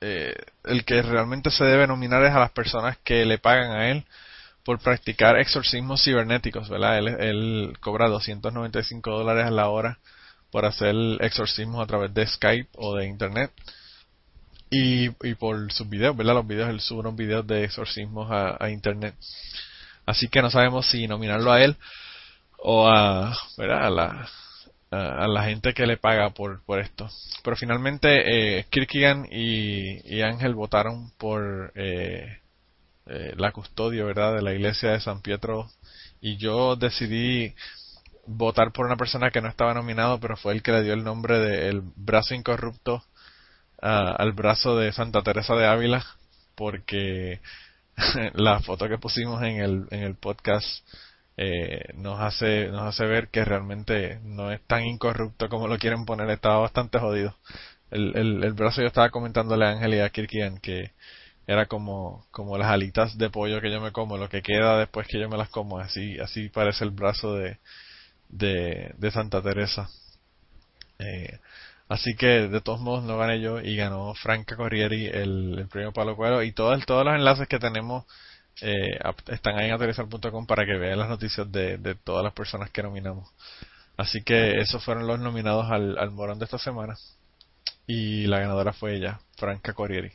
eh, 0.00 0.34
el 0.64 0.84
que 0.84 1.02
realmente 1.02 1.50
se 1.50 1.64
debe 1.64 1.86
nominar 1.86 2.22
es 2.24 2.32
a 2.32 2.40
las 2.40 2.50
personas 2.50 2.98
que 2.98 3.24
le 3.24 3.38
pagan 3.38 3.72
a 3.72 3.90
él 3.90 4.04
por 4.64 4.80
practicar 4.80 5.38
exorcismos 5.38 6.02
cibernéticos, 6.02 6.68
¿verdad? 6.68 6.98
Él, 6.98 7.08
él 7.08 7.76
cobra 7.80 8.08
295 8.08 9.10
dólares 9.10 9.46
a 9.46 9.50
la 9.50 9.68
hora 9.68 9.98
por 10.50 10.64
hacer 10.64 10.94
exorcismos 11.20 11.82
a 11.82 11.86
través 11.86 12.12
de 12.14 12.26
Skype 12.26 12.70
o 12.76 12.96
de 12.96 13.06
Internet. 13.06 13.52
Y, 14.68 15.10
por 15.36 15.72
sus 15.72 15.88
videos, 15.88 16.16
¿verdad? 16.16 16.34
Los 16.34 16.46
videos, 16.46 16.68
él 16.70 16.80
sube 16.80 17.00
unos 17.00 17.14
videos 17.14 17.46
de 17.46 17.64
exorcismos 17.64 18.30
a, 18.30 18.56
a 18.58 18.70
Internet. 18.70 19.14
Así 20.04 20.28
que 20.28 20.42
no 20.42 20.50
sabemos 20.50 20.86
si 20.88 21.06
nominarlo 21.06 21.52
a 21.52 21.62
él 21.62 21.76
o 22.58 22.88
a, 22.88 23.36
¿verdad? 23.56 23.86
a 23.86 23.90
la, 23.90 24.28
a, 24.90 25.26
la 25.26 25.44
gente 25.44 25.74
que 25.74 25.86
le 25.86 25.96
paga 25.96 26.30
por, 26.30 26.62
por 26.64 26.80
esto. 26.80 27.08
Pero 27.42 27.56
finalmente 27.56 28.58
eh, 28.58 28.66
Kirkigan 28.70 29.26
y, 29.30 30.20
Ángel 30.22 30.54
votaron 30.54 31.10
por 31.18 31.72
eh, 31.74 32.40
eh, 33.06 33.34
la 33.36 33.52
custodia 33.52 34.04
¿verdad? 34.04 34.34
de 34.34 34.42
la 34.42 34.52
iglesia 34.52 34.90
de 34.92 35.00
San 35.00 35.22
Pietro 35.22 35.68
y 36.20 36.36
yo 36.36 36.76
decidí 36.76 37.54
votar 38.26 38.72
por 38.72 38.86
una 38.86 38.96
persona 38.96 39.30
que 39.30 39.40
no 39.40 39.48
estaba 39.48 39.74
nominado, 39.74 40.18
pero 40.18 40.36
fue 40.36 40.52
el 40.52 40.62
que 40.62 40.72
le 40.72 40.82
dio 40.82 40.94
el 40.94 41.04
nombre 41.04 41.38
de 41.38 41.68
el 41.68 41.82
brazo 41.94 42.34
incorrupto 42.34 43.04
al 43.78 44.32
brazo 44.32 44.76
de 44.76 44.90
Santa 44.92 45.22
Teresa 45.22 45.54
de 45.54 45.66
Ávila, 45.66 46.04
porque 46.54 47.40
la 48.34 48.60
foto 48.60 48.88
que 48.88 48.98
pusimos 48.98 49.42
en 49.42 49.60
el, 49.60 49.86
en 49.90 50.02
el 50.02 50.14
podcast 50.16 50.66
eh, 51.36 51.92
nos 51.94 52.20
hace 52.20 52.68
nos 52.68 52.82
hace 52.82 53.04
ver 53.06 53.28
que 53.28 53.44
realmente 53.44 54.20
no 54.24 54.50
es 54.52 54.60
tan 54.66 54.84
incorrupto 54.84 55.48
como 55.48 55.68
lo 55.68 55.78
quieren 55.78 56.04
poner. 56.06 56.30
Estaba 56.30 56.58
bastante 56.58 56.98
jodido. 56.98 57.36
El, 57.90 58.16
el, 58.16 58.44
el 58.44 58.52
brazo 58.54 58.80
yo 58.82 58.88
estaba 58.88 59.10
comentándole 59.10 59.66
a 59.66 59.70
Ángel 59.70 59.94
y 59.94 60.00
a 60.00 60.10
Kirkian 60.10 60.58
que 60.58 60.92
era 61.46 61.66
como 61.66 62.26
como 62.30 62.58
las 62.58 62.68
alitas 62.68 63.16
de 63.18 63.30
pollo 63.30 63.60
que 63.60 63.70
yo 63.70 63.80
me 63.80 63.92
como 63.92 64.18
lo 64.18 64.28
que 64.28 64.42
queda 64.42 64.78
después 64.78 65.06
que 65.08 65.20
yo 65.20 65.28
me 65.28 65.36
las 65.38 65.50
como. 65.50 65.78
Así 65.78 66.18
así 66.20 66.48
parece 66.48 66.84
el 66.84 66.90
brazo 66.90 67.34
de 67.34 67.58
de, 68.28 68.94
de 68.98 69.10
Santa 69.10 69.42
Teresa. 69.42 69.88
Eh, 70.98 71.38
así 71.88 72.14
que 72.16 72.48
de 72.48 72.60
todos 72.60 72.80
modos 72.80 73.04
no 73.04 73.18
gané 73.18 73.40
yo 73.40 73.60
y 73.60 73.76
ganó 73.76 74.14
Franca 74.14 74.56
Corrieri 74.56 75.06
el, 75.06 75.58
el 75.58 75.68
premio 75.68 75.92
Palo 75.92 76.16
Cuero 76.16 76.42
y 76.42 76.52
todos 76.52 76.84
todos 76.86 77.04
los 77.04 77.14
enlaces 77.14 77.48
que 77.48 77.58
tenemos 77.58 78.04
eh, 78.60 78.98
están 79.28 79.58
ahí 79.58 79.68
en 79.68 79.74
aterrizar.com 79.74 80.46
para 80.46 80.64
que 80.64 80.76
vean 80.76 80.98
las 80.98 81.08
noticias 81.08 81.50
de, 81.50 81.78
de, 81.78 81.94
todas 81.94 82.24
las 82.24 82.32
personas 82.32 82.70
que 82.70 82.82
nominamos. 82.82 83.30
Así 83.96 84.22
que 84.22 84.60
esos 84.60 84.84
fueron 84.84 85.06
los 85.06 85.18
nominados 85.20 85.70
al, 85.70 85.98
al 85.98 86.10
Morón 86.10 86.38
de 86.38 86.44
esta 86.46 86.58
semana. 86.58 86.96
y 87.86 88.26
la 88.26 88.40
ganadora 88.40 88.72
fue 88.72 88.96
ella, 88.96 89.20
Franca 89.36 89.72
Corrieri. 89.74 90.12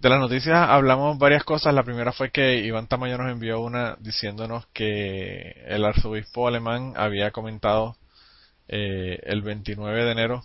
De 0.00 0.08
las 0.08 0.18
noticias 0.18 0.56
hablamos 0.56 1.18
varias 1.18 1.44
cosas. 1.44 1.74
La 1.74 1.82
primera 1.82 2.12
fue 2.12 2.30
que 2.30 2.56
Iván 2.60 2.86
Tamayo 2.86 3.18
nos 3.18 3.30
envió 3.30 3.60
una 3.60 3.96
diciéndonos 4.00 4.66
que 4.72 5.62
el 5.66 5.84
arzobispo 5.84 6.48
alemán 6.48 6.94
había 6.96 7.30
comentado 7.32 7.96
eh, 8.68 9.18
el 9.24 9.42
29 9.42 10.04
de 10.04 10.12
enero 10.12 10.44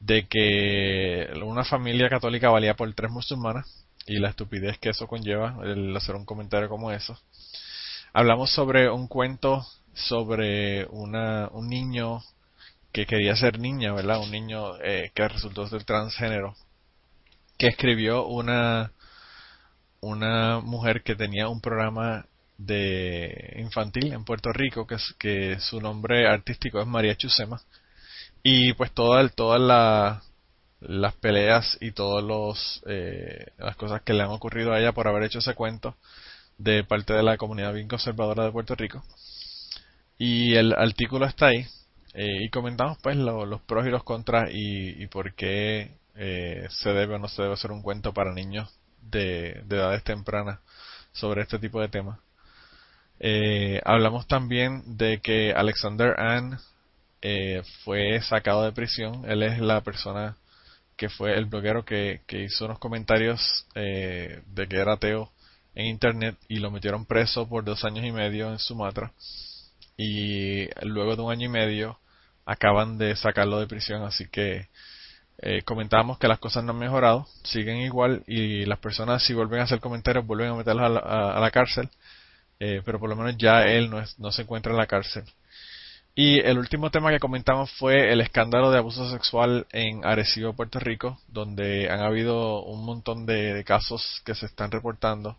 de 0.00 0.26
que 0.26 1.30
una 1.42 1.64
familia 1.64 2.10
católica 2.10 2.50
valía 2.50 2.74
por 2.74 2.92
tres 2.92 3.10
musulmanas 3.10 3.81
y 4.06 4.18
la 4.18 4.30
estupidez 4.30 4.78
que 4.78 4.90
eso 4.90 5.06
conlleva 5.06 5.58
el 5.64 5.96
hacer 5.96 6.14
un 6.14 6.24
comentario 6.24 6.68
como 6.68 6.90
eso. 6.90 7.18
Hablamos 8.12 8.50
sobre 8.50 8.90
un 8.90 9.08
cuento 9.08 9.64
sobre 9.94 10.86
una, 10.86 11.48
un 11.52 11.68
niño 11.68 12.20
que 12.92 13.06
quería 13.06 13.36
ser 13.36 13.58
niña, 13.58 13.92
¿verdad? 13.92 14.20
Un 14.20 14.30
niño 14.30 14.76
eh, 14.82 15.10
que 15.14 15.28
resultó 15.28 15.66
ser 15.66 15.84
transgénero, 15.84 16.54
que 17.58 17.68
escribió 17.68 18.26
una, 18.26 18.92
una 20.00 20.60
mujer 20.60 21.02
que 21.02 21.14
tenía 21.14 21.48
un 21.48 21.60
programa 21.60 22.26
de 22.58 23.56
infantil 23.58 24.12
en 24.12 24.24
Puerto 24.24 24.52
Rico, 24.52 24.86
que, 24.86 25.58
su 25.60 25.80
nombre 25.80 26.28
artístico 26.28 26.80
es 26.80 26.86
María 26.86 27.16
Chusema, 27.16 27.60
y 28.42 28.74
pues 28.74 28.92
todas 28.92 29.34
todas 29.34 30.22
las 30.88 31.14
peleas 31.14 31.78
y 31.80 31.92
todas 31.92 32.24
los 32.24 32.82
eh, 32.86 33.46
las 33.58 33.76
cosas 33.76 34.02
que 34.02 34.12
le 34.12 34.22
han 34.22 34.30
ocurrido 34.30 34.72
a 34.72 34.80
ella 34.80 34.92
por 34.92 35.08
haber 35.08 35.24
hecho 35.24 35.38
ese 35.38 35.54
cuento 35.54 35.96
de 36.58 36.84
parte 36.84 37.12
de 37.14 37.22
la 37.22 37.36
comunidad 37.36 37.72
bien 37.72 37.88
conservadora 37.88 38.44
de 38.44 38.52
Puerto 38.52 38.74
Rico 38.74 39.02
y 40.18 40.54
el 40.54 40.72
artículo 40.72 41.26
está 41.26 41.46
ahí 41.46 41.66
eh, 42.14 42.44
y 42.44 42.50
comentamos 42.50 42.98
pues 43.02 43.16
los 43.16 43.60
pros 43.62 43.86
y 43.86 43.90
los 43.90 44.04
contras 44.04 44.50
y, 44.52 45.06
por 45.06 45.34
qué 45.34 45.92
eh, 46.14 46.66
se 46.70 46.90
debe 46.90 47.14
o 47.14 47.18
no 47.18 47.28
se 47.28 47.42
debe 47.42 47.54
hacer 47.54 47.70
un 47.70 47.82
cuento 47.82 48.12
para 48.12 48.32
niños 48.32 48.68
de, 49.00 49.62
de 49.64 49.76
edades 49.76 50.04
tempranas 50.04 50.60
sobre 51.12 51.42
este 51.42 51.58
tipo 51.58 51.80
de 51.80 51.88
temas 51.88 52.18
hablamos 53.84 54.26
también 54.26 54.82
de 54.96 55.20
que 55.20 55.52
Alexander 55.52 56.18
Ann 56.18 56.58
eh, 57.24 57.62
fue 57.84 58.20
sacado 58.20 58.64
de 58.64 58.72
prisión. 58.72 59.24
Él 59.30 59.44
es 59.44 59.60
la 59.60 59.80
persona 59.82 60.36
que 60.96 61.08
fue 61.08 61.36
el 61.36 61.46
bloguero 61.46 61.84
que, 61.84 62.20
hizo 62.30 62.64
unos 62.64 62.78
comentarios 62.78 63.66
eh, 63.74 64.42
de 64.46 64.68
que 64.68 64.76
era 64.76 64.94
ateo 64.94 65.30
en 65.74 65.86
internet 65.86 66.36
y 66.48 66.58
lo 66.58 66.70
metieron 66.70 67.06
preso 67.06 67.48
por 67.48 67.64
dos 67.64 67.84
años 67.84 68.04
y 68.04 68.12
medio 68.12 68.50
en 68.50 68.58
Sumatra. 68.58 69.12
Y 69.96 70.68
luego 70.82 71.16
de 71.16 71.22
un 71.22 71.32
año 71.32 71.46
y 71.46 71.50
medio 71.50 71.98
acaban 72.44 72.98
de 72.98 73.16
sacarlo 73.16 73.60
de 73.60 73.66
prisión, 73.66 74.02
así 74.02 74.28
que 74.28 74.68
eh, 75.38 75.62
comentamos 75.62 76.18
que 76.18 76.28
las 76.28 76.38
cosas 76.38 76.64
no 76.64 76.72
han 76.72 76.78
mejorado, 76.78 77.26
siguen 77.44 77.78
igual 77.78 78.22
y 78.26 78.64
las 78.66 78.78
personas 78.78 79.22
si 79.22 79.34
vuelven 79.34 79.60
a 79.60 79.64
hacer 79.64 79.80
comentarios 79.80 80.26
vuelven 80.26 80.50
a 80.50 80.54
meterlos 80.54 81.02
a 81.04 81.40
la, 81.40 81.50
cárcel, 81.50 81.88
pero 82.58 83.00
por 83.00 83.08
lo 83.08 83.16
menos 83.16 83.36
ya 83.36 83.64
él 83.64 83.90
no, 83.90 84.00
es, 84.00 84.18
no 84.18 84.30
se 84.30 84.42
encuentra 84.42 84.72
en 84.72 84.78
la 84.78 84.86
cárcel. 84.86 85.24
Y 86.14 86.40
el 86.40 86.58
último 86.58 86.90
tema 86.90 87.10
que 87.10 87.18
comentamos 87.18 87.70
fue 87.78 88.12
el 88.12 88.20
escándalo 88.20 88.70
de 88.70 88.78
abuso 88.78 89.10
sexual 89.10 89.66
en 89.72 90.04
Arecibo, 90.04 90.52
Puerto 90.54 90.78
Rico, 90.78 91.18
donde 91.28 91.88
han 91.90 92.00
habido 92.00 92.62
un 92.64 92.84
montón 92.84 93.24
de, 93.24 93.64
casos 93.64 94.20
que 94.24 94.34
se 94.34 94.44
están 94.46 94.70
reportando. 94.70 95.38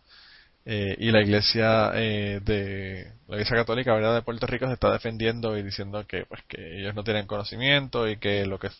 Eh, 0.66 0.96
y 0.98 1.10
la 1.12 1.20
iglesia 1.20 1.92
eh, 1.94 2.40
de 2.42 3.12
la 3.28 3.36
iglesia 3.36 3.56
católica 3.56 3.92
verdad 3.94 4.14
de 4.14 4.22
Puerto 4.22 4.46
Rico 4.46 4.66
se 4.66 4.72
está 4.72 4.90
defendiendo 4.90 5.58
y 5.58 5.62
diciendo 5.62 6.06
que 6.06 6.24
pues 6.24 6.42
que 6.48 6.80
ellos 6.80 6.94
no 6.94 7.04
tienen 7.04 7.26
conocimiento 7.26 8.08
y 8.08 8.16
que 8.16 8.46
lo 8.46 8.58
que 8.58 8.70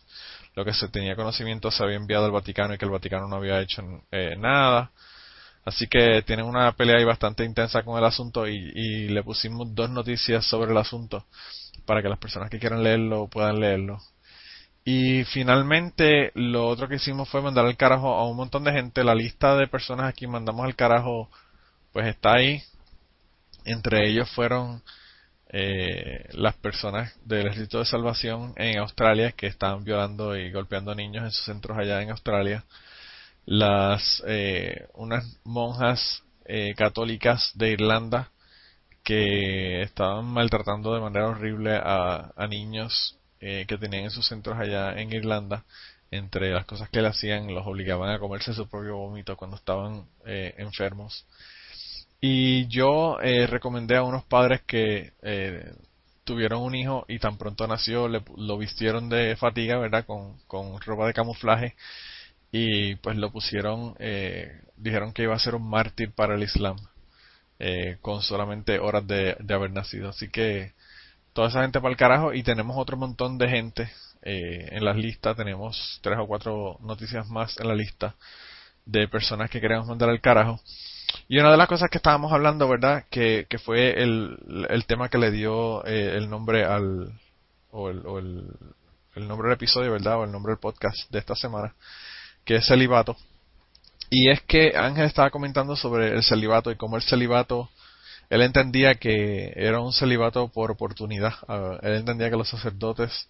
lo 0.54 0.64
que 0.64 0.72
se 0.72 0.88
tenía 0.88 1.14
conocimiento 1.14 1.70
se 1.70 1.85
había 1.85 1.96
enviado 1.96 2.24
al 2.24 2.33
Vaticano 2.33 2.72
y 2.74 2.78
que 2.78 2.87
el 2.87 2.90
Vaticano 2.90 3.28
no 3.28 3.37
había 3.37 3.61
hecho 3.61 3.83
eh, 4.12 4.35
nada. 4.38 4.92
Así 5.64 5.87
que 5.87 6.22
tienen 6.22 6.46
una 6.46 6.72
pelea 6.72 6.96
ahí 6.98 7.04
bastante 7.04 7.44
intensa 7.44 7.83
con 7.83 7.98
el 7.98 8.04
asunto 8.04 8.48
y, 8.48 8.54
y 8.74 9.09
le 9.09 9.22
pusimos 9.22 9.74
dos 9.74 9.90
noticias 9.90 10.46
sobre 10.46 10.72
el 10.72 10.78
asunto 10.78 11.26
para 11.85 12.03
que 12.03 12.09
las 12.09 12.18
personas 12.18 12.51
que 12.51 12.59
quieran 12.59 12.83
leerlo 12.83 13.29
puedan 13.29 13.61
leerlo. 13.61 14.01
Y 14.85 15.25
finalmente 15.25 16.31
lo 16.35 16.68
otro 16.68 16.88
que 16.88 16.97
hicimos 16.97 17.29
fue 17.31 17.40
mandar 17.40 17.64
al 17.64 17.77
carajo 17.77 18.14
a 18.14 18.29
un 18.29 18.37
montón 18.37 18.64
de 18.64 18.73
gente. 18.73 19.03
La 19.03 19.14
lista 19.14 19.57
de 19.57 19.66
personas 19.66 20.07
aquí 20.09 20.27
mandamos 20.27 20.66
al 20.66 20.77
carajo 20.77 21.31
pues 21.92 22.07
está 22.07 22.35
ahí. 22.35 22.62
Entre 23.64 24.07
ellos 24.11 24.31
fueron 24.31 24.83
eh, 25.49 26.29
las 26.33 26.57
personas 26.57 27.14
del 27.25 27.47
Ejército 27.47 27.79
de 27.79 27.87
Salvación 27.87 28.53
en 28.57 28.79
Australia 28.79 29.33
que 29.33 29.47
estaban 29.47 29.85
violando 29.85 30.37
y 30.37 30.51
golpeando 30.53 30.94
niños 30.94 31.25
en 31.25 31.31
sus 31.31 31.47
centros 31.47 31.79
allá 31.79 32.03
en 32.03 32.11
Australia. 32.11 32.64
Las 33.47 34.23
eh, 34.27 34.87
unas 34.94 35.25
monjas 35.44 36.23
eh, 36.44 36.75
católicas 36.77 37.53
de 37.55 37.70
Irlanda 37.70 38.31
que 39.04 39.82
estaban 39.82 40.24
maltratando 40.24 40.94
de 40.94 41.00
manera 41.00 41.28
horrible 41.28 41.76
a, 41.76 42.32
niños 42.48 43.18
eh, 43.40 43.66
que 43.68 43.78
tenían 43.78 44.04
en 44.04 44.10
sus 44.10 44.26
centros 44.26 44.58
allá 44.58 44.94
en 45.00 45.12
Irlanda. 45.12 45.64
Entre 46.10 46.52
las 46.52 46.64
cosas 46.64 46.88
que 46.90 47.02
le 47.02 47.08
hacían, 47.08 47.52
los 47.52 47.66
obligaban 47.66 48.10
a 48.10 48.18
comerse 48.18 48.54
su 48.54 48.68
propio 48.68 48.96
vómito 48.96 49.36
cuando 49.36 49.56
estaban 49.56 50.06
eh, 50.24 50.54
enfermos. 50.58 51.26
Y 52.20 52.66
yo 52.68 53.18
eh, 53.20 53.46
recomendé 53.46 53.96
a 53.96 54.04
unos 54.04 54.24
padres 54.24 54.62
que 54.62 55.12
tuvieron 56.24 56.62
un 56.62 56.74
hijo 56.74 57.04
y 57.08 57.18
tan 57.18 57.36
pronto 57.36 57.66
nació 57.66 58.08
le, 58.08 58.22
lo 58.36 58.56
vistieron 58.56 59.08
de 59.10 59.36
fatiga, 59.36 59.78
¿verdad? 59.78 60.06
Con, 60.06 60.38
con 60.46 60.80
ropa 60.80 61.06
de 61.06 61.12
camuflaje 61.12 61.74
y 62.50 62.94
pues 62.96 63.16
lo 63.16 63.30
pusieron, 63.30 63.94
dijeron 64.76 65.12
que 65.12 65.24
iba 65.24 65.34
a 65.34 65.38
ser 65.38 65.54
un 65.56 65.68
mártir 65.68 66.12
para 66.12 66.36
el 66.36 66.44
Islam. 66.44 66.76
Eh, 67.60 67.98
con 68.00 68.20
solamente 68.20 68.80
horas 68.80 69.06
de, 69.06 69.36
haber 69.48 69.70
nacido. 69.70 70.08
Así 70.08 70.28
que 70.28 70.72
toda 71.32 71.48
esa 71.48 71.62
gente 71.62 71.80
para 71.80 71.92
el 71.92 71.96
carajo 71.96 72.32
y 72.32 72.42
tenemos 72.42 72.76
otro 72.76 72.96
montón 72.96 73.38
de 73.38 73.48
gente 73.48 73.90
eh, 74.22 74.68
en 74.72 74.84
las 74.84 74.96
listas. 74.96 75.36
Tenemos 75.36 76.00
tres 76.02 76.18
o 76.18 76.26
cuatro 76.26 76.78
noticias 76.80 77.28
más 77.28 77.58
en 77.60 77.68
la 77.68 77.74
lista 77.74 78.16
de 78.84 79.08
personas 79.08 79.50
que 79.50 79.60
queremos 79.60 79.86
mandar 79.86 80.10
al 80.10 80.20
carajo. 80.20 80.60
Y 81.28 81.38
una 81.38 81.52
de 81.52 81.56
las 81.56 81.68
cosas 81.68 81.90
que 81.90 81.98
estábamos 81.98 82.32
hablando, 82.32 82.68
¿verdad? 82.68 83.04
Que, 83.08 83.46
que 83.48 83.58
fue 83.58 84.02
el, 84.02 84.66
el 84.68 84.84
tema 84.86 85.08
que 85.08 85.18
le 85.18 85.30
dio 85.30 85.84
eh, 85.86 86.16
el 86.16 86.28
nombre 86.28 86.64
al. 86.64 87.12
O, 87.70 87.88
el, 87.88 88.06
o 88.06 88.18
el 88.18 89.28
nombre 89.28 89.48
del 89.48 89.56
episodio, 89.56 89.92
¿verdad? 89.92 90.18
O 90.18 90.24
el 90.24 90.32
nombre 90.32 90.52
del 90.52 90.60
podcast 90.60 91.10
de 91.10 91.18
esta 91.18 91.34
semana. 91.34 91.74
Que 92.44 92.56
es 92.56 92.66
celibato. 92.66 93.16
Y 94.16 94.31
es 94.31 94.42
que 94.42 94.74
Ángel 94.77 95.07
estaba 95.07 95.31
comentando 95.31 95.74
sobre 95.74 96.12
el 96.14 96.22
celibato 96.22 96.70
y 96.70 96.77
cómo 96.77 96.94
el 96.94 97.03
celibato, 97.03 97.68
él 98.31 98.42
entendía 98.42 98.94
que 98.94 99.53
era 99.57 99.81
un 99.81 99.92
celibato 99.92 100.46
por 100.46 100.70
oportunidad. 100.70 101.33
Ah, 101.48 101.81
él 101.83 101.94
entendía 101.94 102.31
que 102.31 102.37
los 102.37 102.48
sacerdotes 102.48 103.29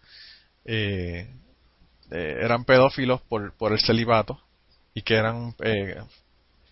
eh, 0.66 1.26
eh, 2.10 2.36
eran 2.38 2.66
pedófilos 2.66 3.22
por, 3.22 3.54
por 3.54 3.72
el 3.72 3.80
celibato 3.80 4.38
y 4.92 5.00
que 5.00 5.14
eran 5.14 5.54
eh, 5.60 6.02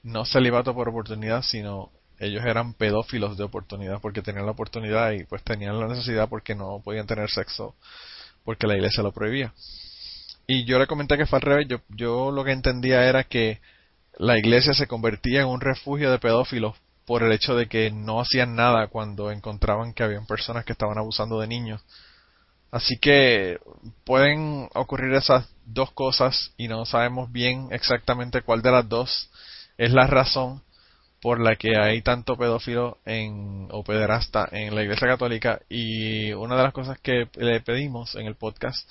no 0.03 0.27
celibato 0.27 0.75
por 0.75 0.91
oportunidad, 0.91 1.41
sino 1.41 1.91
ellos 2.19 2.45
eran 2.45 2.75
pedófilos 2.75 3.39
de 3.39 3.45
oportunidad 3.45 3.99
porque 4.03 4.21
tenían 4.21 4.45
la 4.45 4.53
oportunidad 4.53 5.13
y 5.13 5.25
pues 5.25 5.43
tenían 5.43 5.81
la 5.81 5.89
necesidad 5.89 6.29
porque 6.29 6.55
no 6.55 6.83
podían 6.85 7.07
tener 7.07 7.31
sexo 7.31 7.77
porque 8.45 8.67
la 8.67 8.75
iglesia 8.75 9.03
lo 9.03 9.13
prohibía. 9.13 9.55
Y 10.47 10.67
yo 10.67 10.79
le 10.79 10.87
comenté 10.87 11.17
que 11.17 11.25
fue 11.25 11.39
al 11.39 11.43
revés, 11.43 11.67
yo, 11.67 11.81
yo 11.89 12.31
lo 12.31 12.45
que 12.45 12.53
entendía 12.53 13.09
era 13.09 13.25
que 13.25 13.61
la 14.19 14.39
iglesia 14.39 14.75
se 14.75 14.87
convertía 14.87 15.43
en 15.43 15.49
un 15.49 15.61
refugio 15.61 16.11
de 16.11 16.19
pedófilos 16.19 16.77
por 17.07 17.23
el 17.23 17.33
hecho 17.33 17.57
de 17.57 17.69
que 17.69 17.91
no 17.91 18.21
hacían 18.21 18.55
nada 18.55 18.87
cuando 18.89 19.31
encontraban 19.31 19.93
que 19.93 20.03
habían 20.03 20.27
personas 20.27 20.65
que 20.65 20.73
estaban 20.73 20.99
abusando 20.99 21.41
de 21.41 21.47
niños. 21.47 21.83
Así 22.71 22.97
que 22.99 23.59
pueden 24.05 24.69
ocurrir 24.75 25.13
esas 25.15 25.47
dos 25.67 25.93
cosas 25.93 26.53
y 26.57 26.69
no 26.69 26.87
sabemos 26.87 27.31
bien 27.31 27.69
exactamente 27.71 28.43
cuál 28.43 28.63
de 28.63 28.71
las 28.71 28.89
dos 28.89 29.31
es 29.77 29.93
la 29.93 30.07
razón 30.07 30.63
por 31.21 31.39
la 31.39 31.57
que 31.57 31.77
hay 31.79 32.03
tanto 32.03 32.37
pedófilo 32.37 32.99
en, 33.05 33.69
o 33.71 33.85
pederasta 33.85 34.49
en 34.51 34.75
la 34.75 34.83
Iglesia 34.83 35.07
Católica 35.07 35.61
y 35.69 36.33
una 36.33 36.57
de 36.57 36.63
las 36.63 36.73
cosas 36.73 36.99
que 37.01 37.29
le 37.37 37.61
pedimos 37.61 38.15
en 38.17 38.27
el 38.27 38.35
podcast 38.35 38.89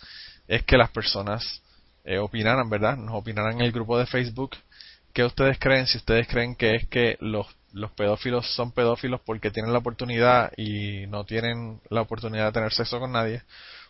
es 0.47 0.63
que 0.63 0.77
las 0.77 0.91
personas 0.91 1.61
eh, 2.03 2.19
opinaran, 2.19 2.69
¿verdad? 2.69 2.97
Nos 2.97 3.15
opinaran 3.15 3.55
en 3.55 3.61
el 3.61 3.71
grupo 3.71 3.97
de 3.97 4.05
Facebook 4.05 4.51
¿qué 5.13 5.23
ustedes 5.23 5.59
creen? 5.59 5.87
Si 5.87 5.97
ustedes 5.97 6.27
creen 6.27 6.55
que 6.55 6.75
es 6.75 6.87
que 6.87 7.17
los, 7.19 7.47
los 7.73 7.91
pedófilos 7.91 8.53
son 8.55 8.71
pedófilos 8.71 9.21
porque 9.25 9.51
tienen 9.51 9.73
la 9.73 9.79
oportunidad 9.79 10.51
y 10.57 11.07
no 11.07 11.25
tienen 11.25 11.81
la 11.89 12.01
oportunidad 12.01 12.47
de 12.47 12.51
tener 12.53 12.73
sexo 12.73 12.99
con 12.99 13.11
nadie, 13.11 13.43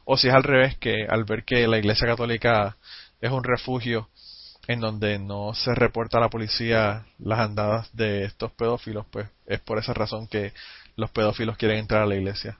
o 0.05 0.17
si 0.17 0.27
es 0.27 0.33
al 0.33 0.43
revés, 0.43 0.77
que 0.77 1.05
al 1.07 1.23
ver 1.23 1.43
que 1.43 1.67
la 1.67 1.77
Iglesia 1.77 2.07
Católica 2.07 2.77
es 3.21 3.31
un 3.31 3.43
refugio 3.43 4.09
en 4.67 4.79
donde 4.79 5.19
no 5.19 5.53
se 5.53 5.73
reporta 5.75 6.17
a 6.17 6.21
la 6.21 6.29
policía 6.29 7.05
las 7.19 7.39
andadas 7.39 7.89
de 7.95 8.25
estos 8.25 8.51
pedófilos, 8.51 9.05
pues 9.11 9.27
es 9.45 9.59
por 9.59 9.79
esa 9.79 9.93
razón 9.93 10.27
que 10.27 10.53
los 10.95 11.11
pedófilos 11.11 11.57
quieren 11.57 11.79
entrar 11.79 12.03
a 12.03 12.05
la 12.05 12.15
iglesia. 12.15 12.57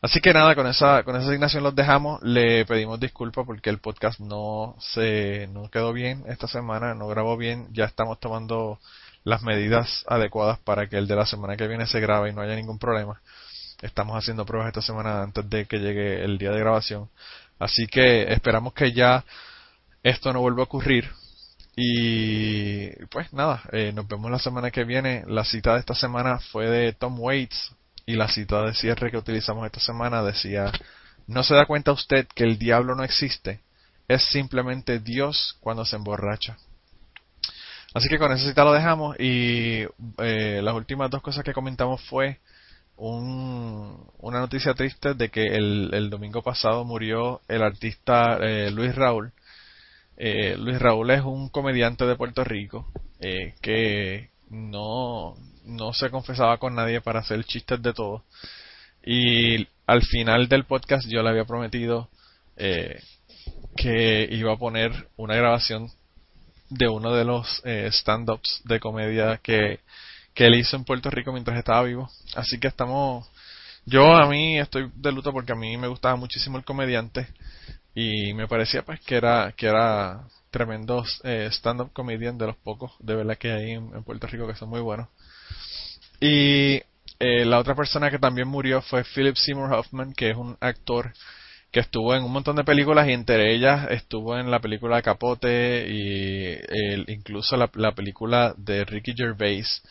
Así 0.00 0.20
que 0.20 0.32
nada, 0.32 0.54
con 0.54 0.66
esa, 0.68 1.02
con 1.02 1.16
esa 1.16 1.26
asignación 1.26 1.64
los 1.64 1.74
dejamos. 1.74 2.22
Le 2.22 2.64
pedimos 2.66 3.00
disculpas 3.00 3.44
porque 3.44 3.68
el 3.68 3.78
podcast 3.78 4.20
no 4.20 4.76
se, 4.78 5.48
no 5.52 5.68
quedó 5.70 5.92
bien 5.92 6.24
esta 6.28 6.46
semana, 6.46 6.94
no 6.94 7.08
grabó 7.08 7.36
bien. 7.36 7.66
Ya 7.72 7.84
estamos 7.84 8.20
tomando 8.20 8.78
las 9.24 9.42
medidas 9.42 10.04
adecuadas 10.06 10.58
para 10.60 10.88
que 10.88 10.96
el 10.98 11.08
de 11.08 11.16
la 11.16 11.26
semana 11.26 11.56
que 11.56 11.66
viene 11.66 11.86
se 11.86 12.00
grabe 12.00 12.30
y 12.30 12.32
no 12.32 12.42
haya 12.42 12.54
ningún 12.54 12.78
problema. 12.78 13.20
Estamos 13.82 14.16
haciendo 14.16 14.46
pruebas 14.46 14.68
esta 14.68 14.82
semana 14.82 15.22
antes 15.22 15.48
de 15.50 15.66
que 15.66 15.78
llegue 15.78 16.24
el 16.24 16.38
día 16.38 16.50
de 16.50 16.60
grabación. 16.60 17.08
Así 17.58 17.86
que 17.88 18.32
esperamos 18.32 18.74
que 18.74 18.92
ya 18.92 19.24
esto 20.04 20.32
no 20.32 20.40
vuelva 20.40 20.60
a 20.60 20.64
ocurrir. 20.64 21.10
Y 21.74 22.90
pues 23.06 23.32
nada, 23.32 23.62
eh, 23.72 23.92
nos 23.94 24.06
vemos 24.08 24.30
la 24.30 24.38
semana 24.38 24.70
que 24.70 24.84
viene. 24.84 25.24
La 25.26 25.44
cita 25.44 25.74
de 25.74 25.80
esta 25.80 25.94
semana 25.94 26.38
fue 26.38 26.68
de 26.68 26.92
Tom 26.92 27.18
Waits, 27.20 27.72
y 28.08 28.16
la 28.16 28.26
cita 28.26 28.62
de 28.62 28.72
cierre 28.72 29.10
que 29.10 29.18
utilizamos 29.18 29.66
esta 29.66 29.80
semana 29.80 30.22
decía, 30.22 30.72
¿no 31.26 31.42
se 31.42 31.54
da 31.54 31.66
cuenta 31.66 31.92
usted 31.92 32.26
que 32.34 32.42
el 32.42 32.58
diablo 32.58 32.94
no 32.94 33.04
existe? 33.04 33.60
Es 34.08 34.22
simplemente 34.30 34.98
Dios 34.98 35.58
cuando 35.60 35.84
se 35.84 35.96
emborracha. 35.96 36.56
Así 37.92 38.08
que 38.08 38.16
con 38.16 38.32
esa 38.32 38.48
cita 38.48 38.64
lo 38.64 38.72
dejamos 38.72 39.14
y 39.20 39.84
eh, 40.22 40.60
las 40.62 40.74
últimas 40.74 41.10
dos 41.10 41.20
cosas 41.20 41.44
que 41.44 41.52
comentamos 41.52 42.00
fue 42.08 42.40
una 42.96 44.40
noticia 44.40 44.72
triste 44.72 45.12
de 45.12 45.28
que 45.28 45.44
el, 45.44 46.08
domingo 46.08 46.42
pasado 46.42 46.86
murió 46.86 47.42
el 47.46 47.62
artista 47.62 48.38
eh, 48.40 48.70
Luis 48.70 48.94
Raúl. 48.94 49.32
Eh, 50.16 50.56
Luis 50.56 50.78
Raúl 50.78 51.10
es 51.10 51.20
un 51.20 51.50
comediante 51.50 52.06
de 52.06 52.16
Puerto 52.16 52.42
Rico 52.42 52.90
que 53.60 54.30
no, 54.48 55.34
no 55.68 55.92
se 55.92 56.10
confesaba 56.10 56.58
con 56.58 56.74
nadie 56.74 57.00
para 57.00 57.20
hacer 57.20 57.44
chistes 57.44 57.80
de 57.80 57.92
todo. 57.92 58.24
Y 59.04 59.68
al 59.86 60.02
final 60.02 60.48
del 60.48 60.64
podcast 60.64 61.08
yo 61.08 61.22
le 61.22 61.30
había 61.30 61.44
prometido 61.44 62.08
eh, 62.56 63.00
que 63.76 64.28
iba 64.30 64.52
a 64.52 64.58
poner 64.58 65.08
una 65.16 65.36
grabación 65.36 65.88
de 66.70 66.88
uno 66.88 67.14
de 67.14 67.24
los 67.24 67.62
eh, 67.64 67.88
stand-ups 67.92 68.62
de 68.64 68.80
comedia 68.80 69.38
que, 69.42 69.80
que 70.34 70.46
él 70.46 70.56
hizo 70.56 70.76
en 70.76 70.84
Puerto 70.84 71.10
Rico 71.10 71.32
mientras 71.32 71.58
estaba 71.58 71.84
vivo. 71.84 72.10
Así 72.34 72.58
que 72.58 72.68
estamos... 72.68 73.28
Yo 73.86 74.14
a 74.14 74.28
mí 74.28 74.58
estoy 74.58 74.90
de 74.94 75.12
luto 75.12 75.32
porque 75.32 75.52
a 75.52 75.56
mí 75.56 75.76
me 75.78 75.88
gustaba 75.88 76.16
muchísimo 76.16 76.58
el 76.58 76.64
comediante 76.64 77.28
y 77.94 78.34
me 78.34 78.46
parecía 78.46 78.82
pues 78.82 79.00
que 79.00 79.16
era 79.16 79.54
que 79.56 79.66
era 79.66 80.24
tremendo 80.50 81.04
eh, 81.24 81.48
stand-up 81.50 81.92
comedian 81.94 82.36
de 82.36 82.46
los 82.48 82.56
pocos 82.56 82.92
de 83.00 83.14
verdad 83.16 83.38
que 83.38 83.50
hay 83.50 83.70
en 83.72 84.04
Puerto 84.04 84.26
Rico 84.26 84.46
que 84.46 84.54
son 84.54 84.68
muy 84.68 84.82
buenos. 84.82 85.08
Y 86.20 86.82
eh, 87.20 87.44
la 87.44 87.58
otra 87.58 87.74
persona 87.74 88.10
que 88.10 88.18
también 88.18 88.48
murió 88.48 88.80
fue 88.82 89.04
Philip 89.04 89.36
Seymour 89.36 89.72
Hoffman, 89.72 90.12
que 90.14 90.30
es 90.30 90.36
un 90.36 90.56
actor 90.60 91.12
que 91.70 91.80
estuvo 91.80 92.14
en 92.14 92.22
un 92.24 92.32
montón 92.32 92.56
de 92.56 92.64
películas 92.64 93.06
y 93.08 93.12
entre 93.12 93.54
ellas 93.54 93.90
estuvo 93.90 94.38
en 94.38 94.50
la 94.50 94.60
película 94.60 95.02
Capote 95.02 95.86
y 95.88 96.58
incluso 97.08 97.56
la, 97.56 97.92
película 97.92 98.54
de 98.56 98.84
Ricky 98.84 99.12
Gervais 99.14 99.82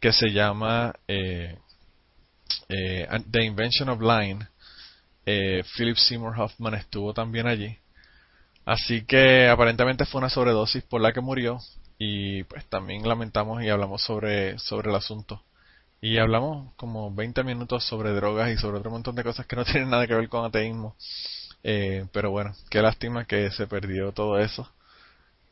que 0.00 0.12
se 0.12 0.32
llama 0.32 0.92
eh, 1.06 1.56
eh, 2.68 3.08
The 3.30 3.44
Invention 3.44 3.88
of 3.90 4.00
Line. 4.00 4.46
Philip 5.76 5.96
Seymour 5.96 6.34
Hoffman 6.40 6.74
estuvo 6.74 7.14
también 7.14 7.46
allí. 7.46 7.78
Así 8.64 9.04
que 9.04 9.48
aparentemente 9.48 10.04
fue 10.04 10.18
una 10.18 10.28
sobredosis 10.28 10.82
por 10.82 11.00
la 11.00 11.12
que 11.12 11.20
murió 11.20 11.58
y 11.98 12.42
pues 12.44 12.64
también 12.66 13.06
lamentamos 13.06 13.62
y 13.62 13.68
hablamos 13.68 14.02
sobre, 14.02 14.58
sobre 14.58 14.90
el 14.90 14.96
asunto. 14.96 15.44
Y 16.00 16.18
hablamos 16.18 16.72
como 16.76 17.14
20 17.14 17.44
minutos 17.44 17.84
sobre 17.84 18.12
drogas 18.12 18.50
y 18.50 18.56
sobre 18.56 18.78
otro 18.78 18.90
montón 18.90 19.14
de 19.16 19.24
cosas 19.24 19.46
que 19.46 19.56
no 19.56 19.64
tienen 19.66 19.90
nada 19.90 20.06
que 20.06 20.14
ver 20.14 20.28
con 20.28 20.44
ateísmo. 20.44 20.96
Eh, 21.62 22.06
pero 22.12 22.30
bueno, 22.30 22.54
qué 22.70 22.80
lástima 22.80 23.26
que 23.26 23.50
se 23.50 23.66
perdió 23.66 24.12
todo 24.12 24.38
eso. 24.38 24.70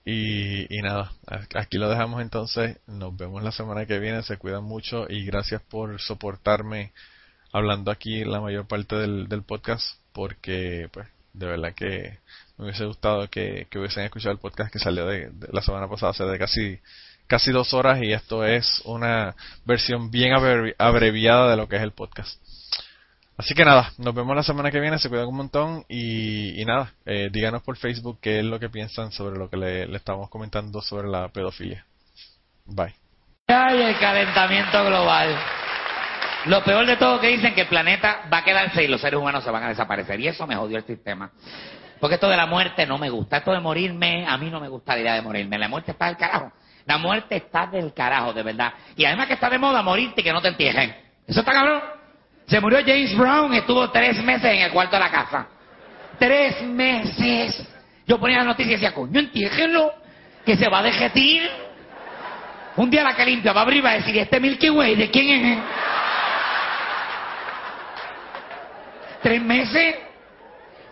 Y, 0.04 0.74
y 0.74 0.80
nada, 0.80 1.12
aquí 1.54 1.76
lo 1.76 1.90
dejamos 1.90 2.22
entonces. 2.22 2.78
Nos 2.86 3.14
vemos 3.16 3.42
la 3.42 3.52
semana 3.52 3.84
que 3.86 3.98
viene. 3.98 4.22
Se 4.22 4.38
cuidan 4.38 4.64
mucho 4.64 5.06
y 5.08 5.26
gracias 5.26 5.60
por 5.62 6.00
soportarme 6.00 6.92
hablando 7.52 7.90
aquí 7.90 8.24
la 8.24 8.40
mayor 8.40 8.66
parte 8.66 8.96
del, 8.96 9.28
del 9.28 9.42
podcast. 9.42 9.98
Porque, 10.12 10.88
pues, 10.92 11.08
de 11.34 11.46
verdad 11.46 11.74
que 11.74 12.18
me 12.56 12.64
hubiese 12.64 12.86
gustado 12.86 13.28
que, 13.28 13.66
que 13.70 13.78
hubiesen 13.78 14.04
escuchado 14.04 14.32
el 14.32 14.40
podcast 14.40 14.72
que 14.72 14.78
salió 14.78 15.06
de, 15.06 15.30
la 15.52 15.62
semana 15.62 15.88
pasada, 15.88 16.10
hace 16.12 16.24
de 16.24 16.38
casi 16.38 16.80
casi 17.28 17.52
dos 17.52 17.72
horas 17.74 18.02
y 18.02 18.12
esto 18.12 18.44
es 18.44 18.82
una 18.84 19.36
versión 19.64 20.10
bien 20.10 20.32
abreviada 20.78 21.50
de 21.50 21.56
lo 21.56 21.68
que 21.68 21.76
es 21.76 21.82
el 21.82 21.92
podcast. 21.92 22.40
Así 23.36 23.54
que 23.54 23.64
nada, 23.64 23.92
nos 23.98 24.12
vemos 24.14 24.34
la 24.34 24.42
semana 24.42 24.72
que 24.72 24.80
viene, 24.80 24.98
se 24.98 25.08
cuidan 25.08 25.28
un 25.28 25.36
montón 25.36 25.84
y, 25.88 26.60
nada, 26.66 26.92
eh, 27.06 27.28
díganos 27.30 27.62
por 27.62 27.76
Facebook 27.76 28.18
qué 28.20 28.40
es 28.40 28.44
lo 28.44 28.58
que 28.58 28.68
piensan 28.68 29.12
sobre 29.12 29.38
lo 29.38 29.48
que 29.48 29.56
le, 29.56 29.96
estamos 29.96 30.28
comentando 30.28 30.82
sobre 30.82 31.06
la 31.06 31.28
pedofilia. 31.28 31.84
Bye. 32.66 32.94
Ay, 33.46 33.80
el 33.80 33.98
calentamiento 33.98 34.84
global. 34.84 35.38
Lo 36.46 36.64
peor 36.64 36.84
de 36.84 36.96
todo 36.96 37.20
que 37.20 37.28
dicen 37.28 37.54
que 37.54 37.62
el 37.62 37.68
planeta 37.68 38.28
va 38.32 38.38
a 38.38 38.44
quedarse 38.44 38.82
y 38.82 38.88
los 38.88 39.00
seres 39.00 39.20
humanos 39.20 39.44
se 39.44 39.50
van 39.50 39.62
a 39.62 39.68
desaparecer. 39.68 40.18
Y 40.18 40.28
eso 40.28 40.46
me 40.46 40.56
jodió 40.56 40.76
el 40.76 40.84
sistema. 40.84 41.30
Porque 42.00 42.14
esto 42.14 42.28
de 42.28 42.36
la 42.36 42.46
muerte 42.46 42.86
no 42.86 42.98
me 42.98 43.08
gusta. 43.08 43.38
Esto 43.38 43.52
de 43.52 43.60
morirme, 43.60 44.26
a 44.26 44.36
mí 44.36 44.50
no 44.50 44.60
me 44.60 44.68
gusta 44.68 44.94
la 44.94 45.00
idea 45.00 45.14
de 45.14 45.22
morirme. 45.22 45.58
La 45.58 45.68
muerte 45.68 45.92
está 45.92 46.06
del 46.06 46.16
carajo. 46.16 46.52
La 46.88 46.96
muerte 46.96 47.36
está 47.36 47.66
del 47.66 47.92
carajo, 47.92 48.32
de 48.32 48.42
verdad. 48.42 48.72
Y 48.96 49.04
además 49.04 49.26
que 49.26 49.34
está 49.34 49.50
de 49.50 49.58
moda 49.58 49.82
morirte 49.82 50.22
y 50.22 50.24
que 50.24 50.32
no 50.32 50.40
te 50.40 50.48
entierren. 50.48 50.96
Eso 51.26 51.40
está 51.40 51.52
cabrón. 51.52 51.82
Se 52.46 52.58
murió 52.62 52.78
James 52.80 53.14
Brown, 53.14 53.52
estuvo 53.52 53.90
tres 53.90 54.22
meses 54.24 54.50
en 54.50 54.62
el 54.62 54.72
cuarto 54.72 54.96
de 54.96 55.00
la 55.00 55.10
casa. 55.10 55.46
Tres 56.18 56.62
meses. 56.62 57.62
Yo 58.06 58.18
ponía 58.18 58.38
la 58.38 58.44
noticia 58.44 58.70
y 58.70 58.76
decía, 58.76 58.94
coño, 58.94 59.20
entiérrenlo, 59.20 59.92
que 60.46 60.56
se 60.56 60.66
va 60.66 60.78
a 60.78 60.82
dejetir. 60.82 61.50
Un 62.76 62.88
día 62.88 63.04
la 63.04 63.14
que 63.14 63.26
limpia 63.26 63.52
va 63.52 63.60
a 63.60 63.64
abrir 63.64 63.80
y 63.80 63.82
va 63.82 63.90
a 63.90 63.94
decir, 63.96 64.16
¿este 64.16 64.40
Milky 64.40 64.70
Way 64.70 64.94
de 64.96 65.10
quién 65.10 65.44
es? 65.44 65.58
Tres 69.22 69.42
meses. 69.42 69.94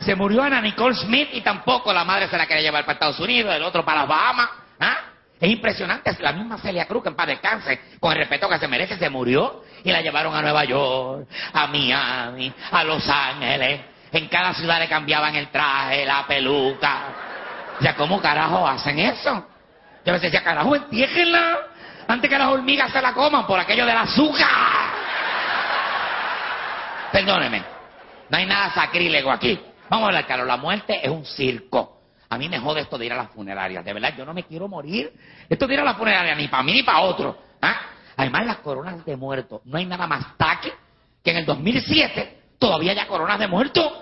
Se 0.01 0.15
murió 0.15 0.43
Ana 0.43 0.61
Nicole 0.61 0.95
Smith 0.95 1.31
y 1.33 1.41
tampoco 1.41 1.91
la 1.91 2.05
madre 2.05 2.29
se 2.29 2.37
la 2.37 2.47
quería 2.47 2.65
llevar 2.65 2.85
para 2.85 2.97
Estados 2.97 3.19
Unidos, 3.19 3.55
el 3.55 3.63
otro 3.63 3.83
para 3.83 4.01
las 4.01 4.09
Bahamas. 4.09 4.51
¿Ah? 4.79 5.16
Es 5.39 5.51
impresionante, 5.51 6.11
es 6.11 6.21
la 6.21 6.33
misma 6.33 6.57
Celia 6.59 6.87
Cruz 6.87 7.03
que 7.03 7.11
en 7.11 7.15
paz 7.15 7.27
descanse, 7.27 7.81
con 8.01 8.13
el 8.13 8.19
respeto 8.19 8.49
que 8.49 8.59
se 8.59 8.69
merece, 8.69 8.97
se 8.97 9.11
murió 9.11 9.65
y 9.85 9.93
la 9.93 10.01
llevaron 10.01 10.35
a 10.35 10.41
Nueva 10.41 10.65
York, 10.65 11.29
a 11.53 11.67
Miami, 11.67 12.53
a 12.71 12.85
Los 12.85 13.07
Ángeles. 13.07 13.81
En 14.13 14.29
cada 14.29 14.55
ciudad 14.55 14.79
le 14.79 14.89
cambiaban 14.89 15.35
el 15.35 15.49
traje, 15.49 16.07
la 16.07 16.27
peluca. 16.27 17.01
O 17.79 17.83
sea, 17.83 17.95
¿cómo 17.95 18.21
carajo 18.21 18.67
hacen 18.67 18.99
eso? 18.99 19.47
Yo 20.07 20.13
veces 20.13 20.33
decía, 20.33 20.43
carajo, 20.43 20.75
entiéjenla 20.75 21.59
antes 22.09 22.31
que 22.31 22.39
las 22.39 22.49
hormigas 22.49 22.91
se 22.91 23.03
la 23.03 23.13
coman 23.13 23.47
por 23.47 23.61
aquello 23.61 23.85
del 23.85 23.97
azúcar. 23.97 24.47
Perdóneme, 27.13 27.63
no 28.31 28.39
hay 28.39 28.47
nada 28.47 28.71
sacrílego 28.73 29.31
aquí. 29.31 29.61
Vamos 29.91 30.05
a 30.05 30.09
hablar 30.09 30.27
claro, 30.27 30.45
la 30.47 30.57
muerte 30.57 30.99
es 31.03 31.11
un 31.11 31.27
circo. 31.27 31.96
A 32.29 32.39
mí 32.39 32.49
me 32.49 32.59
jode 32.59 32.81
esto 32.81 32.99
de 32.99 33.07
ir 33.07 33.13
a 33.13 33.17
las 33.17 33.31
funerarias. 33.31 33.85
De 33.85 33.93
verdad, 33.93 34.15
yo 34.17 34.25
no 34.25 34.35
me 34.35 34.43
quiero 34.45 34.67
morir. 34.69 35.13
Esto 35.49 35.67
de 35.67 35.75
ir 35.75 35.81
a 35.81 35.85
las 35.85 35.97
funerarias 35.97 36.37
ni 36.37 36.49
para 36.49 36.63
mí 36.63 36.73
ni 36.73 36.83
para 36.83 37.01
otro. 37.01 37.39
¿ah? 37.63 37.81
Además, 38.17 38.47
las 38.47 38.57
coronas 38.59 39.05
de 39.05 39.17
muertos. 39.17 39.61
No 39.65 39.79
hay 39.79 39.87
nada 39.87 40.07
más 40.07 40.37
taque 40.37 40.73
que 41.23 41.31
en 41.31 41.39
el 41.39 41.47
2007 41.47 42.43
todavía 42.59 42.93
haya 42.93 43.07
coronas 43.07 43.39
de 43.39 43.47
muertos 43.47 43.93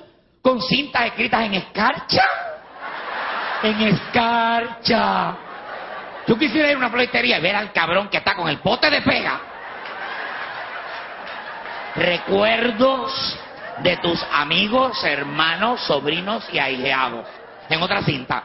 con 0.40 0.60
cintas 0.62 1.06
escritas 1.06 1.44
en 1.44 1.54
escarcha. 1.54 2.24
En 3.62 3.80
escarcha. 3.82 5.36
Yo 6.26 6.38
quisiera 6.38 6.68
ir 6.70 6.76
a 6.76 6.78
una 6.78 6.88
floritería 6.88 7.38
y 7.38 7.42
ver 7.42 7.56
al 7.56 7.72
cabrón 7.72 8.08
que 8.08 8.16
está 8.18 8.34
con 8.34 8.48
el 8.48 8.58
pote 8.58 8.88
de 8.88 9.02
pega. 9.02 9.40
Recuerdos 11.94 13.38
de 13.82 13.98
tus 13.98 14.22
amigos, 14.32 15.04
hermanos, 15.04 15.80
sobrinos 15.82 16.48
y 16.52 16.58
ahijados 16.58 17.26
en 17.68 17.82
otra 17.82 18.02
cinta. 18.02 18.44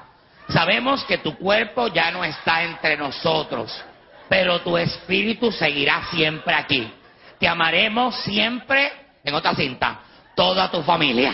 Sabemos 0.50 1.04
que 1.04 1.20
tu 1.20 1.38
cuerpo 1.38 1.88
ya 1.88 2.12
no 2.12 2.24
está 2.24 2.64
entre 2.64 2.98
nosotros, 2.98 3.72
pero 4.28 4.62
tu 4.62 4.78
espíritu 4.78 5.52
seguirá 5.52 6.04
siempre 6.10 6.56
aquí. 6.56 6.92
Te 7.40 7.48
amaremos 7.48 8.16
siempre, 8.24 8.92
en 9.24 9.34
otra 9.34 9.54
cinta, 9.54 10.00
toda 10.36 10.70
tu 10.72 10.82
familia. 10.82 11.34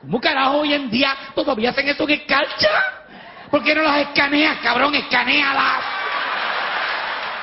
¿Cómo 0.00 0.20
carajo 0.20 0.58
hoy 0.58 0.72
en 0.72 0.90
día 0.90 1.14
todavía 1.34 1.70
hacen 1.70 1.88
eso 1.88 2.04
en 2.04 2.10
escarcha? 2.10 2.70
¿Por 3.50 3.62
qué 3.62 3.74
no 3.74 3.82
las 3.82 3.98
escaneas, 3.98 4.58
cabrón? 4.62 4.94
Escanealas. 4.94 5.84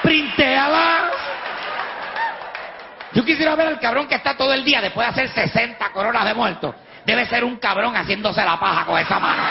Printéalas. 0.01 1.12
Yo 3.13 3.23
quisiera 3.23 3.55
ver 3.55 3.67
al 3.67 3.79
cabrón 3.79 4.08
que 4.08 4.15
está 4.15 4.36
todo 4.36 4.53
el 4.53 4.63
día 4.63 4.82
después 4.82 5.08
de 5.08 5.12
hacer 5.12 5.29
60 5.29 5.91
coronas 5.91 6.25
de 6.25 6.34
muertos 6.34 6.75
Debe 7.10 7.26
ser 7.26 7.43
un 7.43 7.58
cabrón 7.58 7.95
haciéndose 7.95 8.45
la 8.45 8.60
paja 8.60 8.86
con 8.86 9.00
esa 9.00 9.19
mano. 9.19 9.41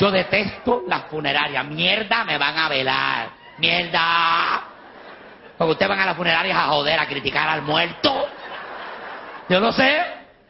Yo 0.00 0.10
detesto 0.10 0.82
las 0.88 1.02
funerarias. 1.04 1.64
Mierda, 1.66 2.24
me 2.24 2.36
van 2.36 2.58
a 2.58 2.68
velar. 2.68 3.28
Mierda. 3.58 4.60
Porque 5.56 5.70
ustedes 5.70 5.88
van 5.88 6.00
a 6.00 6.06
las 6.06 6.16
funerarias 6.16 6.58
a 6.58 6.66
joder, 6.66 6.98
a 6.98 7.06
criticar 7.06 7.48
al 7.48 7.62
muerto. 7.62 8.28
Yo 9.48 9.60
lo 9.60 9.70
sé. 9.70 10.02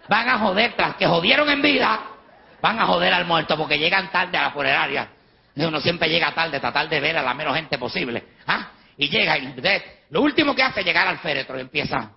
Van 0.09 0.31
a 0.31 0.38
joder, 0.38 0.73
tras 0.77 0.95
que 0.95 1.07
jodieron 1.07 1.51
en 1.51 1.61
vida, 1.61 2.01
van 2.62 2.81
a 2.81 2.87
joder 2.87 3.12
al 3.12 3.27
muerto 3.27 3.55
porque 3.59 3.79
llegan 3.79 4.11
tarde 4.11 4.38
a 4.38 4.45
la 4.45 4.51
funeraria. 4.53 5.09
Uno 5.57 5.79
siempre 5.81 6.09
llega 6.09 6.33
tarde, 6.33 6.59
tratar 6.59 6.88
de 6.88 7.01
ver 7.01 7.19
a 7.19 7.23
la 7.23 7.35
menos 7.35 7.55
gente 7.55 7.77
posible. 7.77 8.25
¿Ah? 8.47 8.69
Y 8.99 9.09
llega 9.09 9.39
y 9.39 9.55
lo 10.11 10.23
último 10.23 10.57
que 10.57 10.63
hace 10.63 10.81
es 10.81 10.87
llegar 10.87 11.07
al 11.07 11.19
féretro 11.19 11.57
y 11.57 11.61
empieza. 11.61 12.11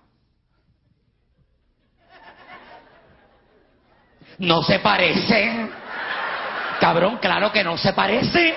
No 4.38 4.62
se 4.64 4.80
parecen. 4.80 5.70
Cabrón, 6.80 7.18
claro 7.18 7.52
que 7.52 7.62
no 7.62 7.78
se 7.78 7.92
parece. 7.92 8.56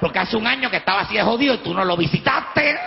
Porque 0.00 0.20
hace 0.20 0.36
un 0.36 0.46
año 0.46 0.70
que 0.70 0.76
estaba 0.76 1.00
así 1.00 1.14
de 1.16 1.22
jodido 1.24 1.54
y 1.54 1.58
tú 1.58 1.74
no 1.74 1.84
lo 1.84 1.96
visitaste. 1.96 2.78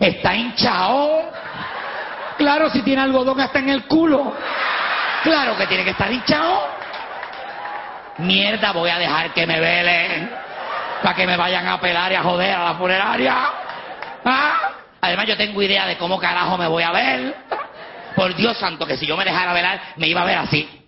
Está 0.00 0.34
hinchado. 0.34 1.30
Claro, 2.38 2.70
si 2.70 2.82
tiene 2.82 3.02
algodón 3.02 3.40
hasta 3.40 3.60
en 3.60 3.68
el 3.68 3.84
culo. 3.84 4.34
Claro 5.22 5.56
que 5.56 5.66
tiene 5.68 5.84
que 5.84 5.90
estar 5.90 6.10
hinchado. 6.10 6.68
Mierda, 8.18 8.72
voy 8.72 8.90
a 8.90 8.98
dejar 8.98 9.32
que 9.32 9.46
me 9.46 9.60
velen. 9.60 10.45
Para 11.02 11.14
que 11.14 11.26
me 11.26 11.36
vayan 11.36 11.66
a 11.68 11.80
pelar 11.80 12.12
y 12.12 12.14
a 12.14 12.22
joder 12.22 12.54
a 12.54 12.64
la 12.64 12.74
funeraria. 12.74 13.34
¿Ah? 14.24 14.70
Además, 15.00 15.26
yo 15.26 15.36
tengo 15.36 15.62
idea 15.62 15.86
de 15.86 15.96
cómo 15.98 16.18
carajo 16.18 16.56
me 16.56 16.66
voy 16.66 16.82
a 16.82 16.90
ver. 16.90 17.34
Por 18.14 18.34
Dios 18.34 18.58
santo, 18.58 18.86
que 18.86 18.96
si 18.96 19.06
yo 19.06 19.16
me 19.16 19.24
dejara 19.24 19.52
velar, 19.52 19.80
me 19.96 20.08
iba 20.08 20.22
a 20.22 20.24
ver 20.24 20.38
así. 20.38 20.86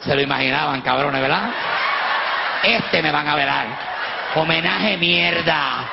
Se 0.00 0.14
lo 0.14 0.22
imaginaban, 0.22 0.80
cabrones, 0.80 1.20
¿verdad? 1.20 1.50
Este 2.62 3.02
me 3.02 3.12
van 3.12 3.28
a 3.28 3.34
velar. 3.34 3.66
Homenaje 4.34 4.96
mierda. 4.96 5.88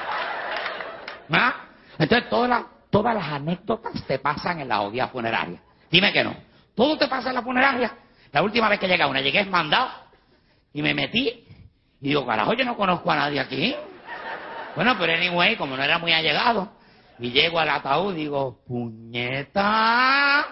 ¿Ah? 1.32 1.54
Entonces 1.98 2.30
todas 2.30 2.50
las, 2.50 2.64
todas 2.90 3.16
las 3.16 3.28
anécdotas 3.28 4.02
te 4.08 4.20
pasan 4.20 4.62
en 4.62 4.70
la 4.70 4.82
odia 4.82 5.08
funeraria. 5.08 5.60
Dime 5.90 6.12
que 6.12 6.24
no. 6.24 6.36
Todo 6.76 6.98
te 6.98 7.08
pasa 7.08 7.30
en 7.30 7.36
la 7.36 7.42
funeraria. 7.42 7.96
La 8.32 8.42
última 8.42 8.68
vez 8.70 8.80
que 8.80 8.88
llegué 8.88 9.04
a 9.04 9.08
una, 9.08 9.22
llegué 9.22 9.46
mandado 9.46 9.90
y 10.74 10.82
me 10.82 10.94
metí 10.94 11.46
y 12.02 12.10
digo, 12.10 12.26
carajo, 12.26 12.54
yo 12.54 12.66
no 12.66 12.76
conozco 12.76 13.10
a 13.12 13.16
nadie 13.16 13.40
aquí. 13.40 13.76
Bueno, 14.76 14.96
pero 15.00 15.14
anyway, 15.14 15.56
como 15.56 15.78
no 15.78 15.84
era 15.84 15.98
muy 15.98 16.12
allegado, 16.12 16.70
y 17.18 17.32
llego 17.32 17.60
al 17.60 17.70
ataúd 17.70 18.14
y 18.14 18.18
digo, 18.18 18.60
puñeta, 18.68 20.46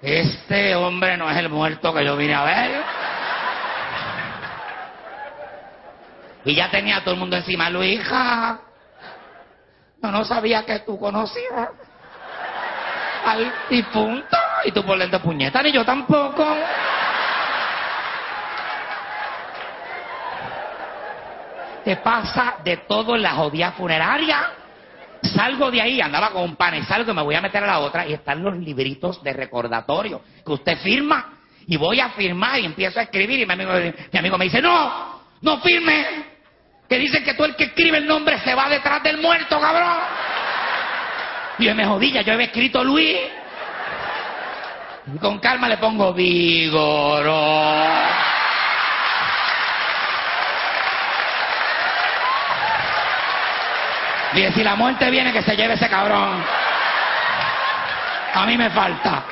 este 0.00 0.74
hombre 0.76 1.16
no 1.16 1.28
es 1.28 1.36
el 1.36 1.48
muerto 1.48 1.92
que 1.92 2.04
yo 2.04 2.16
vine 2.16 2.34
a 2.34 2.44
ver. 2.44 2.84
Y 6.44 6.54
ya 6.54 6.70
tenía 6.70 7.00
todo 7.00 7.14
el 7.14 7.20
mundo 7.20 7.36
encima, 7.36 7.70
Luisa. 7.70 8.60
Yo 10.02 10.10
no 10.10 10.24
sabía 10.24 10.64
que 10.64 10.80
tú 10.80 10.98
conocías 10.98 11.70
al 13.24 13.52
difunto. 13.70 14.36
Y 14.64 14.72
tú 14.72 14.82
por 14.84 14.96
lento 14.96 15.20
puñeta, 15.20 15.62
ni 15.62 15.72
yo 15.72 15.84
tampoco. 15.84 16.56
Te 21.84 21.96
pasa 21.96 22.56
de 22.64 22.78
todo 22.78 23.14
en 23.14 23.22
la 23.22 23.32
jodida 23.32 23.72
funeraria. 23.72 24.52
Salgo 25.22 25.70
de 25.70 25.80
ahí, 25.80 26.00
andaba 26.00 26.30
con 26.30 26.42
un 26.42 26.56
pan 26.56 26.74
y 26.74 26.82
salgo 26.82 27.10
y 27.10 27.14
me 27.14 27.22
voy 27.22 27.34
a 27.34 27.40
meter 27.40 27.62
a 27.64 27.66
la 27.66 27.78
otra 27.80 28.06
y 28.06 28.12
están 28.12 28.42
los 28.42 28.56
libritos 28.56 29.22
de 29.22 29.32
recordatorio 29.32 30.20
que 30.44 30.52
usted 30.52 30.76
firma 30.78 31.32
y 31.66 31.78
voy 31.78 31.98
a 32.00 32.10
firmar 32.10 32.60
y 32.60 32.66
empiezo 32.66 33.00
a 33.00 33.04
escribir 33.04 33.40
y 33.40 33.46
mi 33.46 33.52
amigo, 33.52 33.72
mi 34.12 34.18
amigo 34.18 34.36
me 34.36 34.44
dice, 34.44 34.60
no, 34.60 35.22
no 35.40 35.60
firme, 35.60 36.26
que 36.88 36.98
dicen 36.98 37.24
que 37.24 37.34
tú 37.34 37.44
el 37.44 37.56
que 37.56 37.64
escribe 37.64 37.98
el 37.98 38.06
nombre 38.06 38.38
se 38.40 38.54
va 38.54 38.68
detrás 38.68 39.02
del 39.02 39.18
muerto, 39.18 39.58
cabrón. 39.58 39.98
Y 41.58 41.66
yo 41.66 41.74
me 41.74 41.84
jodilla, 41.84 42.22
yo 42.22 42.32
había 42.32 42.46
escrito 42.46 42.82
Luis. 42.82 43.16
Y 45.14 45.18
con 45.18 45.38
calma 45.38 45.68
le 45.68 45.76
pongo 45.76 46.12
vigoro. 46.12 47.84
Dije, 54.32 54.52
si 54.52 54.64
la 54.64 54.74
muerte 54.74 55.10
viene, 55.10 55.32
que 55.32 55.42
se 55.42 55.56
lleve 55.56 55.74
ese 55.74 55.88
cabrón. 55.88 56.42
A 58.34 58.46
mí 58.46 58.58
me 58.58 58.68
falta. 58.70 59.24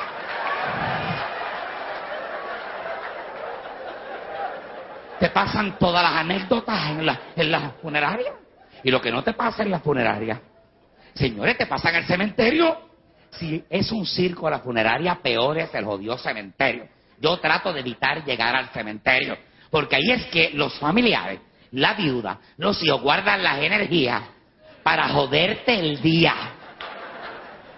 Te 5.19 5.29
pasan 5.29 5.77
todas 5.77 6.03
las 6.03 6.13
anécdotas 6.13 6.89
en 6.91 7.05
la, 7.05 7.19
en 7.35 7.51
la 7.51 7.59
funeraria. 7.81 8.31
Y 8.83 8.91
lo 8.91 9.01
que 9.01 9.11
no 9.11 9.23
te 9.23 9.33
pasa 9.33 9.63
en 9.63 9.71
la 9.71 9.79
funeraria. 9.79 10.39
Señores, 11.13 11.57
te 11.57 11.65
pasa 11.65 11.89
en 11.89 11.95
el 11.95 12.05
cementerio. 12.05 12.89
Si 13.31 13.63
es 13.69 13.91
un 13.91 14.05
circo 14.05 14.49
la 14.49 14.59
funeraria, 14.59 15.15
peor 15.15 15.57
es 15.57 15.73
el 15.73 15.85
jodido 15.85 16.17
cementerio. 16.17 16.87
Yo 17.19 17.39
trato 17.39 17.71
de 17.73 17.79
evitar 17.79 18.23
llegar 18.23 18.55
al 18.55 18.69
cementerio. 18.69 19.37
Porque 19.69 19.95
ahí 19.95 20.11
es 20.11 20.25
que 20.25 20.51
los 20.53 20.77
familiares, 20.77 21.39
la 21.71 21.93
viuda, 21.93 22.39
los 22.57 22.81
hijos 22.83 23.01
guardan 23.01 23.41
las 23.41 23.57
energías 23.59 24.21
para 24.83 25.09
joderte 25.09 25.79
el 25.79 26.01
día. 26.01 26.35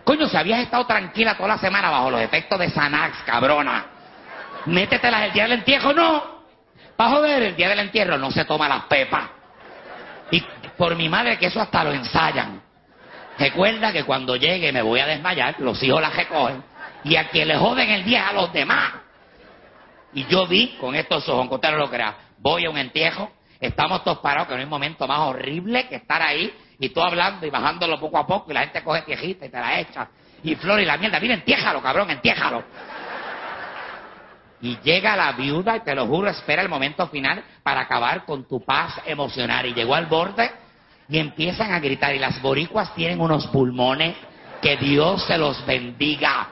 Coño, 0.04 0.28
si 0.28 0.36
habías 0.36 0.60
estado 0.60 0.86
tranquila 0.86 1.36
toda 1.36 1.50
la 1.50 1.58
semana 1.58 1.90
bajo 1.90 2.12
los 2.12 2.22
efectos 2.22 2.60
de 2.60 2.70
Xanax, 2.70 3.24
cabrona, 3.26 3.86
métetelas 4.66 5.24
el 5.24 5.34
día 5.34 5.44
del 5.44 5.60
entierro, 5.60 5.94
no. 5.94 6.36
Para 6.96 7.12
joder, 7.12 7.44
el 7.44 7.56
día 7.56 7.70
del 7.70 7.80
entierro 7.80 8.18
no 8.18 8.32
se 8.32 8.46
toma 8.46 8.68
las 8.68 8.84
pepas. 8.86 9.30
Y 10.32 10.44
por 10.78 10.96
mi 10.96 11.08
madre 11.10 11.38
que 11.38 11.48
eso 11.48 11.62
hasta 11.62 11.84
lo 11.84 11.92
ensayan. 11.92 12.62
Recuerda 13.38 13.92
que 13.92 14.04
cuando 14.04 14.36
llegue 14.36 14.72
me 14.72 14.82
voy 14.82 15.00
a 15.00 15.08
desmayar, 15.08 15.56
los 15.60 15.82
hijos 15.84 16.02
la 16.02 16.10
recogen, 16.10 16.64
y 17.04 17.16
a 17.18 17.28
quien 17.30 17.48
le 17.48 17.58
joden 17.58 17.90
el 17.90 18.06
día 18.06 18.24
es 18.24 18.30
a 18.30 18.34
los 18.34 18.54
demás. 18.54 18.94
Y 20.14 20.26
yo 20.28 20.48
vi 20.48 20.78
con 20.80 20.96
estos 20.96 21.28
ojos, 21.28 21.60
no 21.62 21.72
lo 21.78 21.90
crea, 21.90 22.16
voy 22.38 22.66
a 22.66 22.70
un 22.70 22.78
entierro, 22.78 23.32
estamos 23.60 24.04
todos 24.04 24.20
parados, 24.20 24.48
que 24.48 24.54
no 24.54 24.62
hay 24.62 24.66
momento 24.66 25.06
más 25.08 25.20
horrible 25.20 25.88
que 25.90 25.96
estar 25.96 26.22
ahí, 26.22 26.54
y 26.80 26.90
tú 26.90 27.02
hablando 27.02 27.46
y 27.46 27.50
bajándolo 27.50 28.00
poco 28.00 28.18
a 28.18 28.26
poco, 28.26 28.52
y 28.52 28.54
la 28.54 28.62
gente 28.62 28.84
coge 28.84 29.04
viejita 29.06 29.46
y 29.46 29.50
te 29.50 29.60
la 29.60 29.80
echa. 29.80 30.08
Y 30.44 30.56
flor 30.56 30.80
y 30.80 30.86
la 30.86 30.98
mierda, 30.98 31.20
mira, 31.20 31.34
entiéjalo, 31.34 31.82
cabrón, 31.82 32.10
entiéjalo. 32.12 32.64
Y 34.62 34.78
llega 34.82 35.16
la 35.18 35.34
viuda, 35.34 35.76
y 35.76 35.80
te 35.82 35.94
lo 35.94 36.08
juro, 36.08 36.30
espera 36.30 36.62
el 36.62 36.70
momento 36.70 37.08
final 37.08 37.44
para 37.64 37.82
acabar 37.82 38.24
con 38.26 38.48
tu 38.48 38.64
paz 38.64 39.02
emocional. 39.06 39.66
Y 39.66 39.74
llegó 39.74 39.96
al 39.96 40.06
borde 40.06 40.50
y 41.10 41.18
empiezan 41.18 41.74
a 41.74 41.80
gritar. 41.80 42.16
Y 42.16 42.20
las 42.20 42.42
boricuas 42.42 42.94
tienen 42.96 43.22
unos 43.22 43.48
pulmones 43.48 44.16
que 44.62 44.78
Dios 44.78 45.24
se 45.26 45.38
los 45.38 45.66
bendiga. 45.66 46.48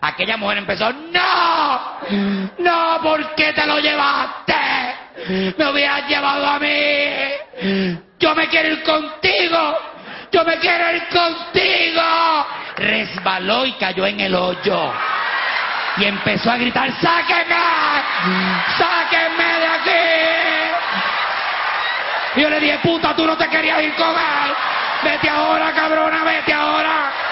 Aquella 0.00 0.36
mujer 0.36 0.58
empezó, 0.58 0.92
no, 0.92 1.80
no, 2.58 2.98
¿por 3.02 3.34
qué 3.34 3.52
te 3.52 3.66
lo 3.66 3.78
llevaste? 3.78 4.54
Me 5.56 5.70
hubieras 5.70 6.08
llevado 6.08 6.46
a 6.46 6.58
mí. 6.58 7.96
Yo 8.18 8.34
me 8.34 8.48
quiero 8.48 8.68
ir 8.68 8.82
contigo. 8.82 9.78
Yo 10.30 10.44
me 10.44 10.56
quiero 10.58 10.96
ir 10.96 11.02
contigo. 11.08 12.46
Resbaló 12.76 13.64
y 13.64 13.72
cayó 13.72 14.06
en 14.06 14.20
el 14.20 14.34
hoyo. 14.34 14.92
Y 15.98 16.04
empezó 16.04 16.50
a 16.50 16.58
gritar, 16.58 16.92
sáquenme, 17.00 17.56
sáquenme 18.76 19.60
de 19.60 19.66
aquí. 19.66 20.35
Y 22.36 22.42
yo 22.42 22.50
le 22.50 22.60
dije, 22.60 22.78
puta, 22.78 23.14
tú 23.16 23.26
no 23.26 23.36
te 23.36 23.48
querías 23.48 23.82
ir 23.82 23.94
con. 23.94 24.14
Vete 25.02 25.28
ahora, 25.28 25.72
cabrona, 25.72 26.24
vete 26.24 26.52
ahora. 26.52 27.25